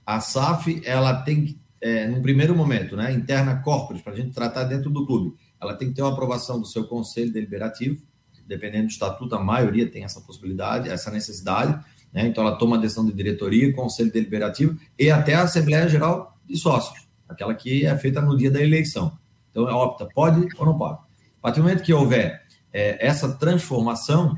[0.05, 4.31] A SAF, ela tem que é, num primeiro momento, né, interna corporis, para a gente
[4.31, 5.35] tratar dentro do clube.
[5.59, 8.01] Ela tem que ter uma aprovação do seu conselho deliberativo,
[8.47, 11.73] dependendo do estatuto, a maioria tem essa possibilidade, essa necessidade,
[12.13, 12.27] né?
[12.27, 16.57] então ela toma a decisão de diretoria, conselho deliberativo e até a Assembleia Geral de
[16.57, 19.17] Sócios, aquela que é feita no dia da eleição.
[19.49, 20.99] Então, opta, pode ou não pode.
[21.39, 22.41] A partir do momento que houver
[22.73, 24.37] é, essa transformação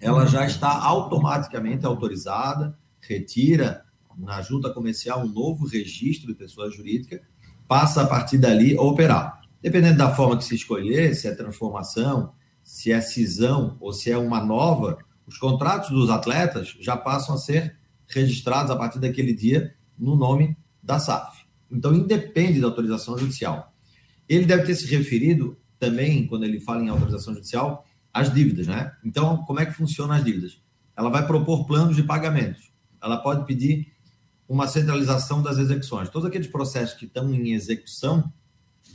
[0.00, 3.84] ela já está automaticamente autorizada, retira
[4.16, 7.22] na junta comercial um novo registro de pessoa jurídica,
[7.66, 9.40] passa a partir dali a operar.
[9.62, 12.32] Dependendo da forma que se escolher, se é transformação,
[12.62, 17.38] se é cisão ou se é uma nova, os contratos dos atletas já passam a
[17.38, 17.76] ser
[18.08, 21.44] registrados a partir daquele dia no nome da SAF.
[21.70, 23.72] Então, independe da autorização judicial.
[24.28, 28.92] Ele deve ter se referido também, quando ele fala em autorização judicial, às dívidas, né?
[29.04, 30.60] Então, como é que funcionam as dívidas?
[30.96, 32.72] Ela vai propor planos de pagamentos.
[33.02, 33.92] Ela pode pedir
[34.50, 36.08] uma centralização das execuções.
[36.08, 38.32] Todos aqueles processos que estão em execução,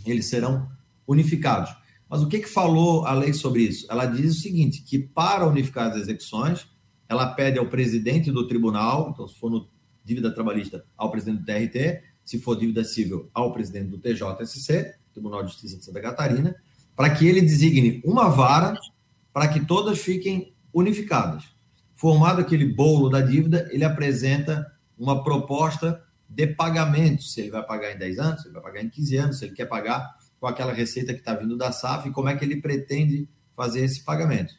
[0.05, 0.69] eles serão
[1.07, 1.73] unificados.
[2.09, 3.87] Mas o que, que falou a lei sobre isso?
[3.89, 6.67] Ela diz o seguinte, que para unificar as execuções,
[7.07, 9.69] ela pede ao presidente do tribunal, então se for no
[10.03, 15.41] dívida trabalhista, ao presidente do TRT, se for dívida civil, ao presidente do TJSC, Tribunal
[15.41, 16.53] de Justiça de Santa Catarina,
[16.97, 18.77] para que ele designe uma vara
[19.31, 21.45] para que todas fiquem unificadas.
[21.93, 27.91] Formado aquele bolo da dívida, ele apresenta uma proposta de pagamento, se ele vai pagar
[27.93, 30.47] em 10 anos, se ele vai pagar em 15 anos, se ele quer pagar com
[30.47, 34.53] aquela receita que está vindo da SAF como é que ele pretende fazer esse pagamento.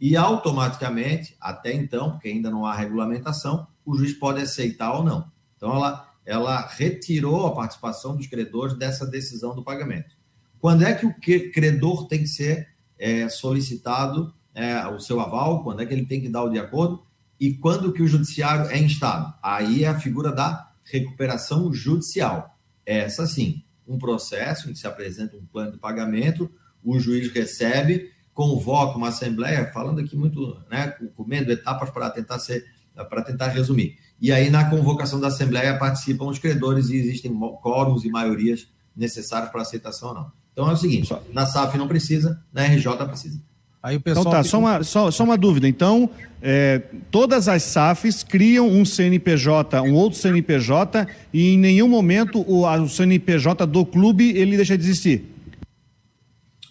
[0.00, 5.30] E automaticamente, até então, porque ainda não há regulamentação, o juiz pode aceitar ou não.
[5.56, 10.16] Então, ela, ela retirou a participação dos credores dessa decisão do pagamento.
[10.58, 11.14] Quando é que o
[11.52, 12.68] credor tem que ser
[12.98, 15.62] é, solicitado é, o seu aval?
[15.62, 17.02] Quando é que ele tem que dar o de acordo?
[17.40, 19.32] E quando que o judiciário é instado?
[19.42, 22.58] Aí é a figura da recuperação judicial.
[22.84, 26.50] Essa sim, um processo em que se apresenta um plano de pagamento,
[26.84, 32.64] o juiz recebe, convoca uma assembleia, falando aqui muito, né, comendo etapas para tentar ser,
[33.08, 33.96] para tentar resumir.
[34.20, 37.32] E aí na convocação da assembleia participam os credores e existem
[37.62, 40.32] quórums e maiorias necessários para aceitação ou não.
[40.52, 43.40] Então é o seguinte, na SAF não precisa, na RJ precisa.
[43.82, 45.66] Aí o pessoal então tá, só, uma, só, só uma dúvida.
[45.66, 46.10] Então,
[46.42, 52.66] é, todas as SAFs criam um CNPJ, um outro CNPJ, e em nenhum momento o,
[52.66, 55.24] o CNPJ do clube ele deixa de existir.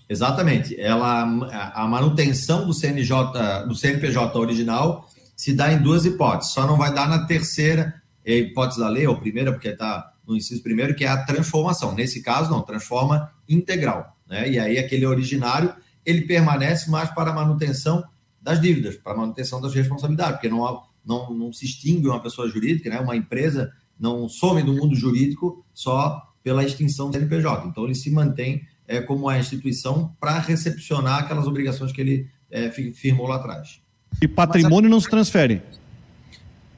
[0.08, 0.80] Exatamente.
[0.80, 1.22] Ela,
[1.74, 3.16] a manutenção do CNJ,
[3.68, 6.54] do CNPJ original se dá em duas hipóteses.
[6.54, 7.94] Só não vai dar na terceira
[8.26, 11.96] hipótese da lei, ou primeira, porque está no inciso primeiro, que é a transformação.
[11.96, 14.16] Nesse caso, não, transforma integral.
[14.28, 14.50] Né?
[14.50, 15.74] E aí aquele originário
[16.06, 18.04] ele permanece mais para a manutenção
[18.42, 22.50] das dívidas, para a manutenção das responsabilidades, porque não, não, não se extingue uma pessoa
[22.50, 23.00] jurídica, né?
[23.00, 27.68] uma empresa não some do mundo jurídico só pela extinção do CNPJ.
[27.68, 32.70] Então, ele se mantém é, como a instituição para recepcionar aquelas obrigações que ele é,
[32.72, 33.82] firmou lá atrás.
[34.22, 35.62] E patrimônio não se transfere?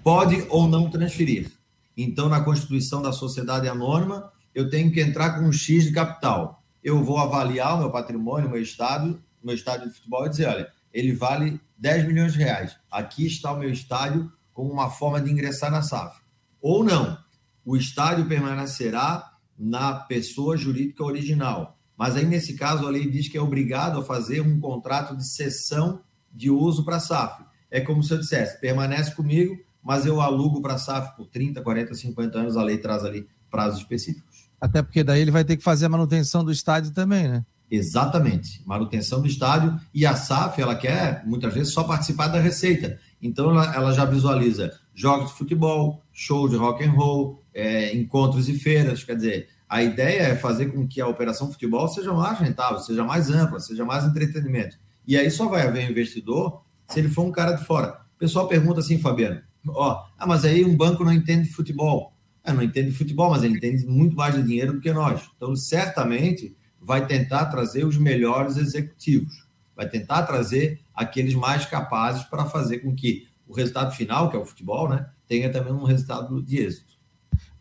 [0.03, 1.51] Pode ou não transferir.
[1.95, 6.60] Então, na constituição da sociedade anônima, eu tenho que entrar com um X de capital
[6.83, 10.47] eu vou avaliar o meu patrimônio, o meu estado, meu estádio de futebol e dizer,
[10.47, 12.75] olha, ele vale 10 milhões de reais.
[12.89, 16.21] Aqui está o meu estádio como uma forma de ingressar na SAF.
[16.61, 17.17] Ou não,
[17.65, 21.77] o estádio permanecerá na pessoa jurídica original.
[21.97, 25.27] Mas aí, nesse caso, a lei diz que é obrigado a fazer um contrato de
[25.27, 26.01] cessão
[26.33, 27.43] de uso para a SAF.
[27.69, 31.61] É como se eu dissesse, permanece comigo, mas eu alugo para a SAF por 30,
[31.61, 34.30] 40, 50 anos, a lei traz ali prazos específicos.
[34.61, 37.43] Até porque daí ele vai ter que fazer a manutenção do estádio também, né?
[37.69, 42.99] Exatamente, manutenção do estádio e a SAF ela quer muitas vezes só participar da receita.
[43.21, 48.49] Então ela, ela já visualiza jogos de futebol, show de rock and roll, é, encontros
[48.49, 49.03] e feiras.
[49.03, 53.05] Quer dizer, a ideia é fazer com que a operação futebol seja mais rentável, seja
[53.05, 54.77] mais ampla, seja mais entretenimento.
[55.07, 58.01] E aí só vai haver investidor se ele for um cara de fora.
[58.15, 62.10] O pessoal pergunta assim, Fabiano, ó, ah, mas aí um banco não entende de futebol.
[62.45, 65.29] Não entende futebol, mas ele entende muito mais de dinheiro do que nós.
[65.35, 72.45] Então, certamente vai tentar trazer os melhores executivos, vai tentar trazer aqueles mais capazes para
[72.45, 76.41] fazer com que o resultado final, que é o futebol, né, tenha também um resultado
[76.41, 76.93] de êxito.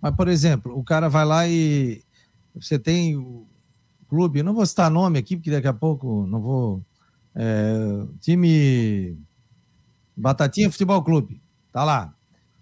[0.00, 2.02] Mas, por exemplo, o cara vai lá e
[2.54, 3.46] você tem o
[4.08, 6.82] clube, não vou citar nome aqui, porque daqui a pouco não vou.
[7.34, 9.16] É, time
[10.16, 11.40] Batatinha Futebol Clube,
[11.72, 12.12] tá lá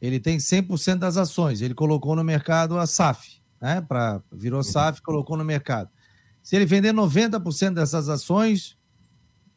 [0.00, 1.60] ele tem 100% das ações.
[1.60, 3.80] Ele colocou no mercado a SAF, né?
[3.80, 5.90] Pra, virou SAF, colocou no mercado.
[6.42, 8.76] Se ele vender 90% dessas ações,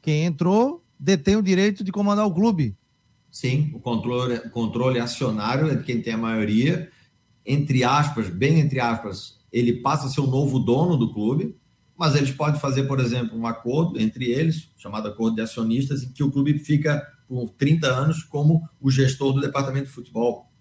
[0.02, 2.76] quem entrou detém o direito de comandar o clube.
[3.30, 6.92] Sim, o controle, o controle acionário é de quem tem a maioria.
[7.46, 11.56] Entre aspas, bem entre aspas, ele passa a ser o novo dono do clube,
[11.98, 16.12] mas eles podem fazer, por exemplo, um acordo entre eles, chamado acordo de acionistas, em
[16.12, 20.52] que o clube fica por 30 anos como o gestor do departamento de futebol,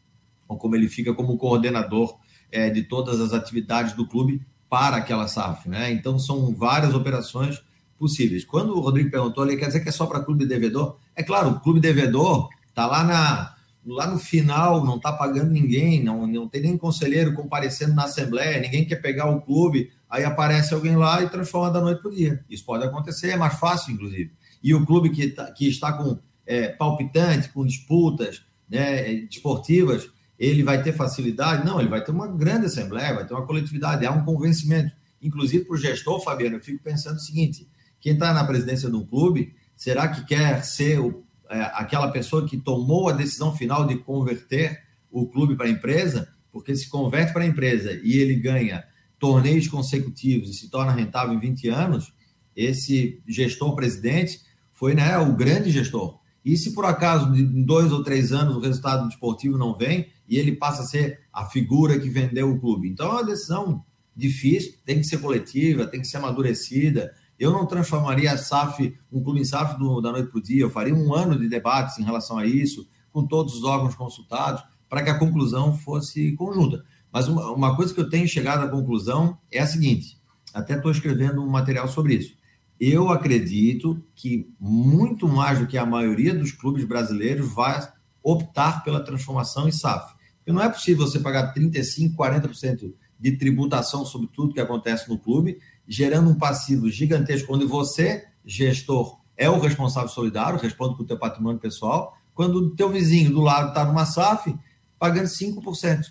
[0.46, 2.16] ou como ele fica como coordenador
[2.48, 5.68] é, de todas as atividades do clube para aquela SAF.
[5.68, 5.90] Né?
[5.90, 7.60] Então, são várias operações
[7.98, 8.44] possíveis.
[8.44, 10.96] Quando o Rodrigo perguntou, ele quer dizer que é só para clube devedor?
[11.16, 13.52] É claro, o clube devedor está lá, na,
[13.84, 18.60] lá no final, não está pagando ninguém, não, não tem nem conselheiro comparecendo na Assembleia,
[18.60, 22.14] ninguém quer pegar o clube, aí aparece alguém lá e transforma da noite para o
[22.14, 22.44] dia.
[22.48, 24.30] Isso pode acontecer, é mais fácil, inclusive.
[24.62, 26.16] E o clube que, tá, que está com
[26.50, 31.64] é, palpitante, com disputas né, desportivas, ele vai ter facilidade?
[31.64, 34.92] Não, ele vai ter uma grande assembleia, vai ter uma coletividade, há um convencimento.
[35.22, 37.68] Inclusive para o gestor, Fabiano, eu fico pensando o seguinte:
[38.00, 42.44] quem está na presidência de um clube, será que quer ser o, é, aquela pessoa
[42.44, 46.34] que tomou a decisão final de converter o clube para a empresa?
[46.50, 48.82] Porque se converte para a empresa e ele ganha
[49.20, 52.12] torneios consecutivos e se torna rentável em 20 anos,
[52.56, 54.40] esse gestor presidente
[54.72, 56.19] foi né, o grande gestor.
[56.44, 60.38] E se por acaso, em dois ou três anos, o resultado desportivo não vem e
[60.38, 62.88] ele passa a ser a figura que vendeu o clube?
[62.88, 63.84] Então é uma decisão
[64.16, 67.12] difícil, tem que ser coletiva, tem que ser amadurecida.
[67.38, 70.62] Eu não transformaria a SAF, um clube em SAF do, da noite para o dia,
[70.62, 74.62] eu faria um ano de debates em relação a isso, com todos os órgãos consultados,
[74.88, 76.84] para que a conclusão fosse conjunta.
[77.12, 80.18] Mas uma, uma coisa que eu tenho chegado à conclusão é a seguinte:
[80.54, 82.39] até estou escrevendo um material sobre isso
[82.80, 87.86] eu acredito que muito mais do que a maioria dos clubes brasileiros vai
[88.22, 90.14] optar pela transformação em SAF.
[90.38, 95.18] Porque não é possível você pagar 35%, 40% de tributação sobre tudo que acontece no
[95.18, 101.06] clube, gerando um passivo gigantesco, onde você, gestor, é o responsável solidário, responde com o
[101.06, 104.54] teu patrimônio pessoal, quando o teu vizinho do lado está numa SAF,
[104.98, 106.04] pagando 5%.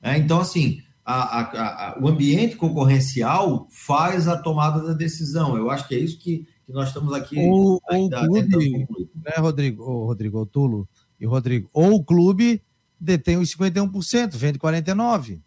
[0.00, 5.56] É, então, assim, a, a, a, o ambiente concorrencial faz a tomada da decisão.
[5.56, 7.38] Eu acho que é isso que, que nós estamos aqui.
[7.38, 10.88] Ou, o clube, né, Rodrigo, o Rodrigo, o Tulo
[11.20, 12.62] e o Rodrigo, ou o clube
[12.98, 15.40] detém os 51%, vende 49%.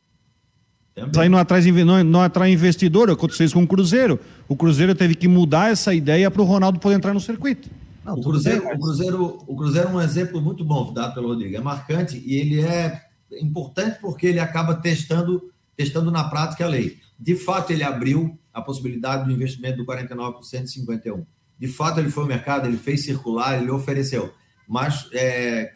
[0.94, 1.22] Também.
[1.22, 4.20] Aí não atrai, não, não atrai investidor, aconteceu isso com o Cruzeiro.
[4.48, 7.70] O Cruzeiro teve que mudar essa ideia para o Ronaldo poder entrar no circuito.
[8.04, 8.78] Não, o, Cruzeiro, bem, mas...
[8.78, 11.56] o, Cruzeiro, o Cruzeiro é um exemplo muito bom dado pelo Rodrigo.
[11.56, 16.98] É marcante e ele é importante porque ele acaba testando, testando na prática a lei.
[17.20, 21.26] De fato, ele abriu a possibilidade do investimento do 49 por 151.
[21.60, 24.34] De fato, ele foi ao mercado, ele fez circular, ele ofereceu.
[24.68, 25.72] Mas é,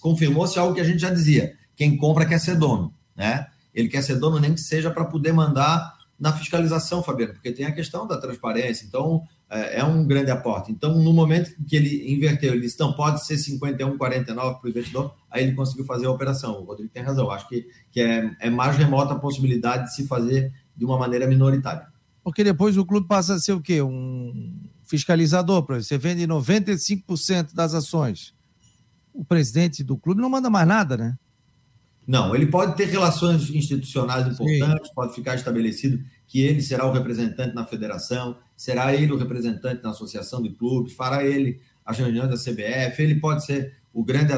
[0.00, 2.94] confirmou-se algo que a gente já dizia: quem compra quer ser dono.
[3.16, 3.46] Né?
[3.74, 7.66] Ele quer ser dono nem que seja para poder mandar na fiscalização, Fabiano, porque tem
[7.66, 8.84] a questão da transparência.
[8.86, 10.70] Então, é, é um grande aporte.
[10.70, 14.70] Então, no momento que ele inverteu, ele disse, não, pode ser 51, 49 para o
[14.70, 16.60] investidor, aí ele conseguiu fazer a operação.
[16.60, 17.30] O Rodrigo tem razão.
[17.30, 21.26] Acho que, que é, é mais remota a possibilidade de se fazer de uma maneira
[21.26, 21.86] minoritária.
[22.22, 23.80] Porque depois o clube passa a ser o quê?
[23.80, 28.34] Um fiscalizador, para você vende 95% das ações.
[29.12, 31.18] O presidente do clube não manda mais nada, né?
[32.06, 34.94] Não, ele pode ter relações institucionais importantes, Sim.
[34.94, 39.90] pode ficar estabelecido que ele será o representante na federação, será ele o representante na
[39.90, 44.32] associação de clubes, fará ele as reuniões da CBF, ele pode ser o grande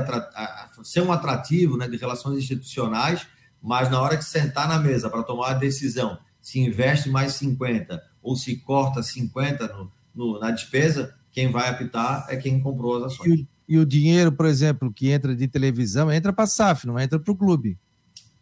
[0.85, 3.27] ser um atrativo né, de relações institucionais,
[3.63, 8.03] mas na hora que sentar na mesa para tomar a decisão se investe mais 50
[8.23, 13.13] ou se corta 50 no, no, na despesa, quem vai apitar é quem comprou as
[13.13, 13.41] ações.
[13.41, 16.87] E o, e o dinheiro, por exemplo, que entra de televisão, entra para a SAF,
[16.87, 17.79] não entra para o clube.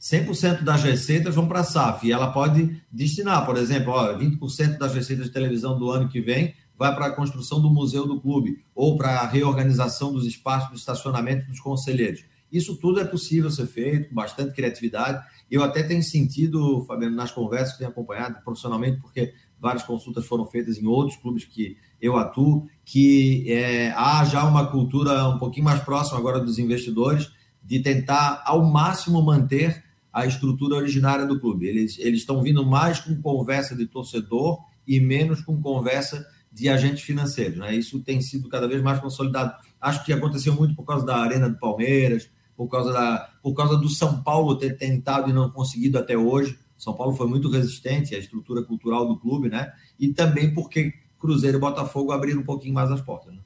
[0.01, 4.79] 100% das receitas vão para a SAF e ela pode destinar, por exemplo, ó, 20%
[4.79, 8.21] das receitas de televisão do ano que vem vai para a construção do museu do
[8.21, 12.25] clube ou para a reorganização dos espaços de estacionamento dos conselheiros.
[12.51, 15.23] Isso tudo é possível ser feito com bastante criatividade.
[15.51, 20.47] Eu até tenho sentido, Fabiano, nas conversas que tenho acompanhado profissionalmente, porque várias consultas foram
[20.47, 25.65] feitas em outros clubes que eu atuo, que é, há já uma cultura um pouquinho
[25.65, 27.31] mais próxima agora dos investidores
[27.63, 31.67] de tentar ao máximo manter a estrutura originária do clube.
[31.67, 37.59] Eles, estão vindo mais com conversa de torcedor e menos com conversa de agentes financeiros.
[37.59, 37.77] Né?
[37.77, 39.55] Isso tem sido cada vez mais consolidado.
[39.81, 43.77] Acho que aconteceu muito por causa da Arena do Palmeiras, por causa, da, por causa
[43.77, 46.59] do São Paulo ter tentado e não conseguido até hoje.
[46.77, 49.73] São Paulo foi muito resistente à estrutura cultural do clube, né?
[49.99, 53.35] E também porque Cruzeiro e Botafogo abriram um pouquinho mais as portas.
[53.35, 53.41] Né?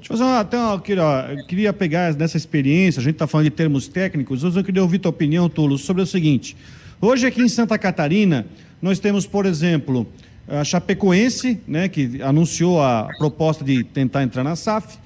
[0.00, 3.86] Deixa eu fazer uma, eu queria pegar nessa experiência, a gente está falando de termos
[3.86, 6.56] técnicos, eu queria ouvir tua opinião, Tulo, sobre o seguinte.
[6.98, 8.46] Hoje aqui em Santa Catarina,
[8.80, 10.06] nós temos, por exemplo,
[10.48, 14.96] a Chapecoense, né, que anunciou a proposta de tentar entrar na SAF,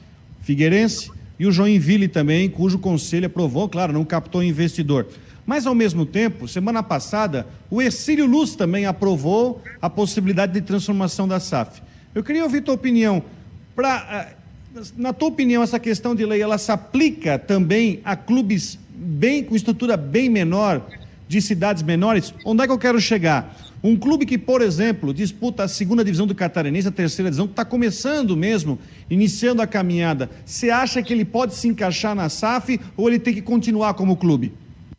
[0.42, 5.08] Figueirense, e o Joinville também, cujo conselho aprovou, claro, não captou investidor.
[5.44, 11.26] Mas, ao mesmo tempo, semana passada, o Ercílio Luz também aprovou a possibilidade de transformação
[11.26, 11.82] da SAF.
[12.14, 13.24] Eu queria ouvir tua opinião.
[13.74, 14.43] Pra, eh,
[14.96, 19.54] na tua opinião, essa questão de lei, ela se aplica também a clubes bem com
[19.54, 20.82] estrutura bem menor,
[21.28, 22.34] de cidades menores?
[22.44, 23.56] Onde é que eu quero chegar?
[23.82, 27.52] Um clube que, por exemplo, disputa a segunda divisão do Catarinense, a terceira divisão, que
[27.52, 28.78] está começando mesmo,
[29.10, 33.34] iniciando a caminhada, você acha que ele pode se encaixar na SAF ou ele tem
[33.34, 34.54] que continuar como clube?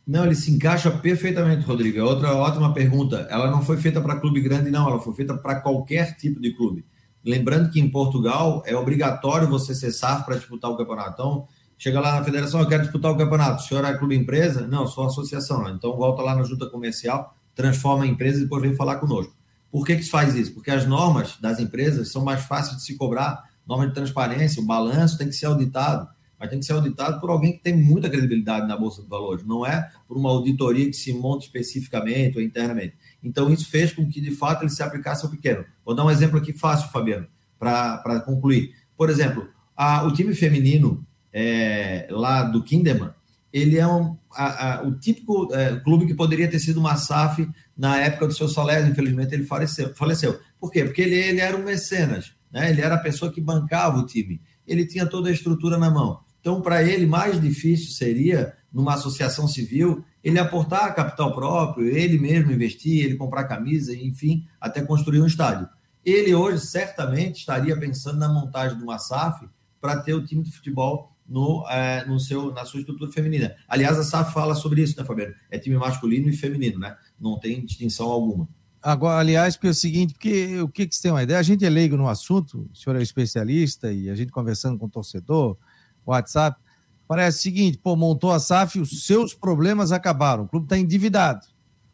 [0.06, 1.98] Não, ele se encaixa perfeitamente, Rodrigo.
[1.98, 3.28] É outra ótima pergunta.
[3.32, 4.88] Ela não foi feita para clube grande, não.
[4.88, 6.86] Ela foi feita para qualquer tipo de clube.
[7.26, 11.14] Lembrando que em Portugal é obrigatório você ser SAF para disputar o campeonato.
[11.14, 11.48] Então,
[11.78, 13.64] chega lá na federação, eu quero disputar o campeonato.
[13.64, 14.68] O senhor é clube empresa?
[14.68, 15.68] Não, sou associação.
[15.70, 19.34] Então, volta lá na junta comercial, transforma a empresa e depois vem falar conosco.
[19.72, 20.54] Por que, que se faz isso?
[20.54, 23.44] Porque as normas das empresas são mais fáceis de se cobrar.
[23.68, 26.08] Norma de transparência, o balanço tem que ser auditado
[26.40, 29.46] mas tem que ser auditado por alguém que tem muita credibilidade na Bolsa de Valores,
[29.46, 32.96] não é por uma auditoria que se monta especificamente ou internamente.
[33.26, 35.66] Então, isso fez com que, de fato, ele se aplicasse ao pequeno.
[35.84, 38.74] Vou dar um exemplo aqui fácil, Fabiano, para concluir.
[38.96, 43.10] Por exemplo, a, o time feminino é, lá do Kinderman,
[43.52, 47.50] ele é um, a, a, o típico é, clube que poderia ter sido uma SAF
[47.78, 49.94] na época do seu Salésio, infelizmente ele faleceu.
[49.96, 50.40] faleceu.
[50.60, 50.84] Por quê?
[50.84, 52.70] Porque ele, ele era um mecenas, né?
[52.70, 56.20] ele era a pessoa que bancava o time, ele tinha toda a estrutura na mão.
[56.40, 62.52] Então, para ele, mais difícil seria, numa associação civil, ele aportar capital próprio, ele mesmo
[62.52, 65.70] investir, ele comprar camisa, enfim, até construir um estádio.
[66.04, 69.48] Ele hoje certamente estaria pensando na montagem de uma SAF
[69.80, 73.56] para ter o time de futebol no, é, no seu, na sua estrutura feminina.
[73.66, 75.34] Aliás, a SAF fala sobre isso, né, Fabiano?
[75.50, 76.98] É time masculino e feminino, né?
[77.18, 78.46] Não tem distinção alguma.
[78.84, 81.40] Agora, aliás, porque é o seguinte, porque o que, que você tem uma ideia?
[81.40, 84.86] A gente é leigo no assunto, o senhor é especialista e a gente conversando com
[84.86, 85.58] o torcedor,
[86.06, 86.60] WhatsApp.
[87.08, 91.46] Parece o seguinte, pô, montou a SAF, os seus problemas acabaram, o clube está endividado.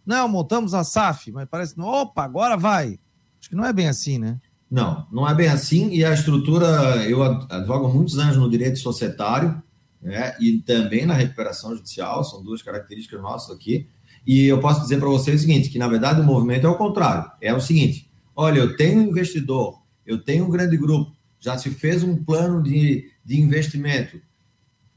[0.05, 2.99] Não, montamos a SAF, mas parece, opa, agora vai.
[3.39, 4.39] Acho que não é bem assim, né?
[4.69, 6.67] Não, não é bem assim, e a estrutura,
[7.05, 9.61] eu advogo muitos anos no direito societário,
[10.01, 13.87] né, e também na recuperação judicial, são duas características nossas aqui,
[14.25, 16.77] e eu posso dizer para vocês o seguinte, que na verdade o movimento é o
[16.77, 21.57] contrário, é o seguinte, olha, eu tenho um investidor, eu tenho um grande grupo, já
[21.57, 24.19] se fez um plano de de investimento.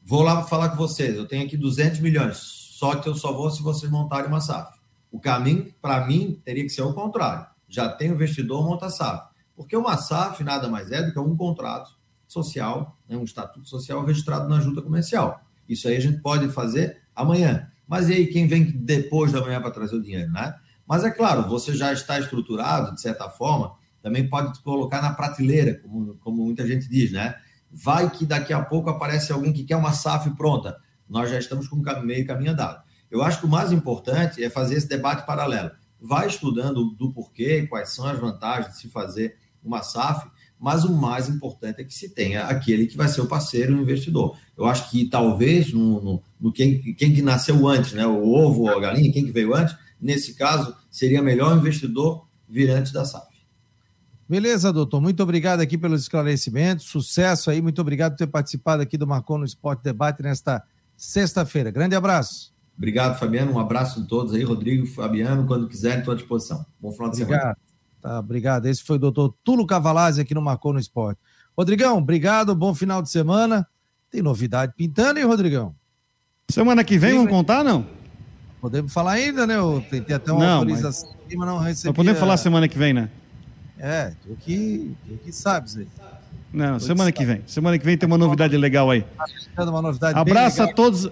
[0.07, 3.51] Vou lá falar com vocês, eu tenho aqui 200 milhões, só que eu só vou
[3.51, 4.79] se vocês montarem uma SAF.
[5.11, 7.47] O caminho, para mim, teria que ser o contrário.
[7.67, 9.31] Já tem investidor, monta SAF.
[9.57, 11.91] Porque uma SAF nada mais é do que um contrato
[12.29, 15.41] social, né, um estatuto social registrado na junta comercial.
[15.67, 17.67] Isso aí a gente pode fazer amanhã.
[17.89, 20.55] Mas e aí quem vem depois da manhã para trazer o dinheiro, né?
[20.87, 25.81] Mas é claro, você já está estruturado, de certa forma, também pode colocar na prateleira,
[25.81, 27.37] como, como muita gente diz, né?
[27.77, 30.77] Vai que daqui a pouco aparece alguém que quer uma SAF pronta.
[31.09, 32.85] Nós já estamos com meio caminho andado.
[33.11, 35.73] Eu acho que o mais importante é fazer esse debate paralelo.
[36.01, 40.93] Vai estudando do porquê, quais são as vantagens de se fazer uma SAF, mas o
[40.93, 44.37] mais importante é que se tenha aquele que vai ser o parceiro, o investidor.
[44.57, 48.07] Eu acho que talvez no, no, no quem, quem que nasceu antes, né?
[48.07, 52.27] o ovo ou a galinha, quem que veio antes, nesse caso, seria melhor o investidor
[52.49, 53.34] vir antes da SAF.
[54.29, 55.01] Beleza, doutor.
[55.01, 56.87] Muito obrigado aqui pelos esclarecimentos.
[56.87, 57.61] Sucesso aí.
[57.61, 60.63] Muito obrigado por ter participado aqui do Marcon no Esporte Debate nesta
[60.97, 61.71] sexta-feira.
[61.71, 62.53] Grande abraço.
[62.77, 63.53] Obrigado, Fabiano.
[63.53, 64.43] Um abraço a todos aí.
[64.43, 66.65] Rodrigo, Fabiano, quando quiserem, estou à disposição.
[66.81, 67.41] Bom final de obrigado.
[67.43, 67.57] semana.
[68.01, 68.67] Tá, obrigado.
[68.67, 71.21] Esse foi o doutor Tulo Cavalazzi aqui no Marcon no Esporte.
[71.57, 72.55] Rodrigão, obrigado.
[72.55, 73.67] Bom final de semana.
[74.11, 75.75] Tem novidade pintando, hein, Rodrigão?
[76.51, 77.87] Semana que vem, Sim, vamos contar, não?
[78.61, 79.57] Podemos falar ainda, né?
[79.57, 81.89] Eu tentei até uma não, autorização, mas, mas não recebi.
[81.89, 83.11] Mas podemos falar semana que vem, né?
[83.79, 85.89] É, tu que, tu que sabes aí.
[86.53, 87.43] Não, tu semana que, que vem.
[87.47, 89.03] Semana que vem tem uma novidade legal aí.
[89.03, 91.09] Tá pintando uma novidade Abraço a todos.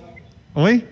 [0.55, 0.89] Oi?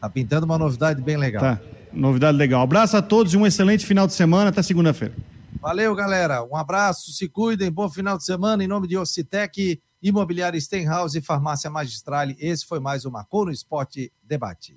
[0.00, 1.42] Tá pintando uma novidade bem legal.
[1.42, 1.60] Tá,
[1.92, 2.62] novidade legal.
[2.62, 4.48] Abraço a todos e um excelente final de semana.
[4.48, 5.14] Até segunda-feira.
[5.60, 6.42] Valeu, galera.
[6.42, 8.64] Um abraço, se cuidem, bom final de semana.
[8.64, 12.34] Em nome de Ocitec, Imobiliária Stenhouse e Farmácia Magistrale.
[12.40, 14.74] Esse foi mais uma Coro Esporte Debate.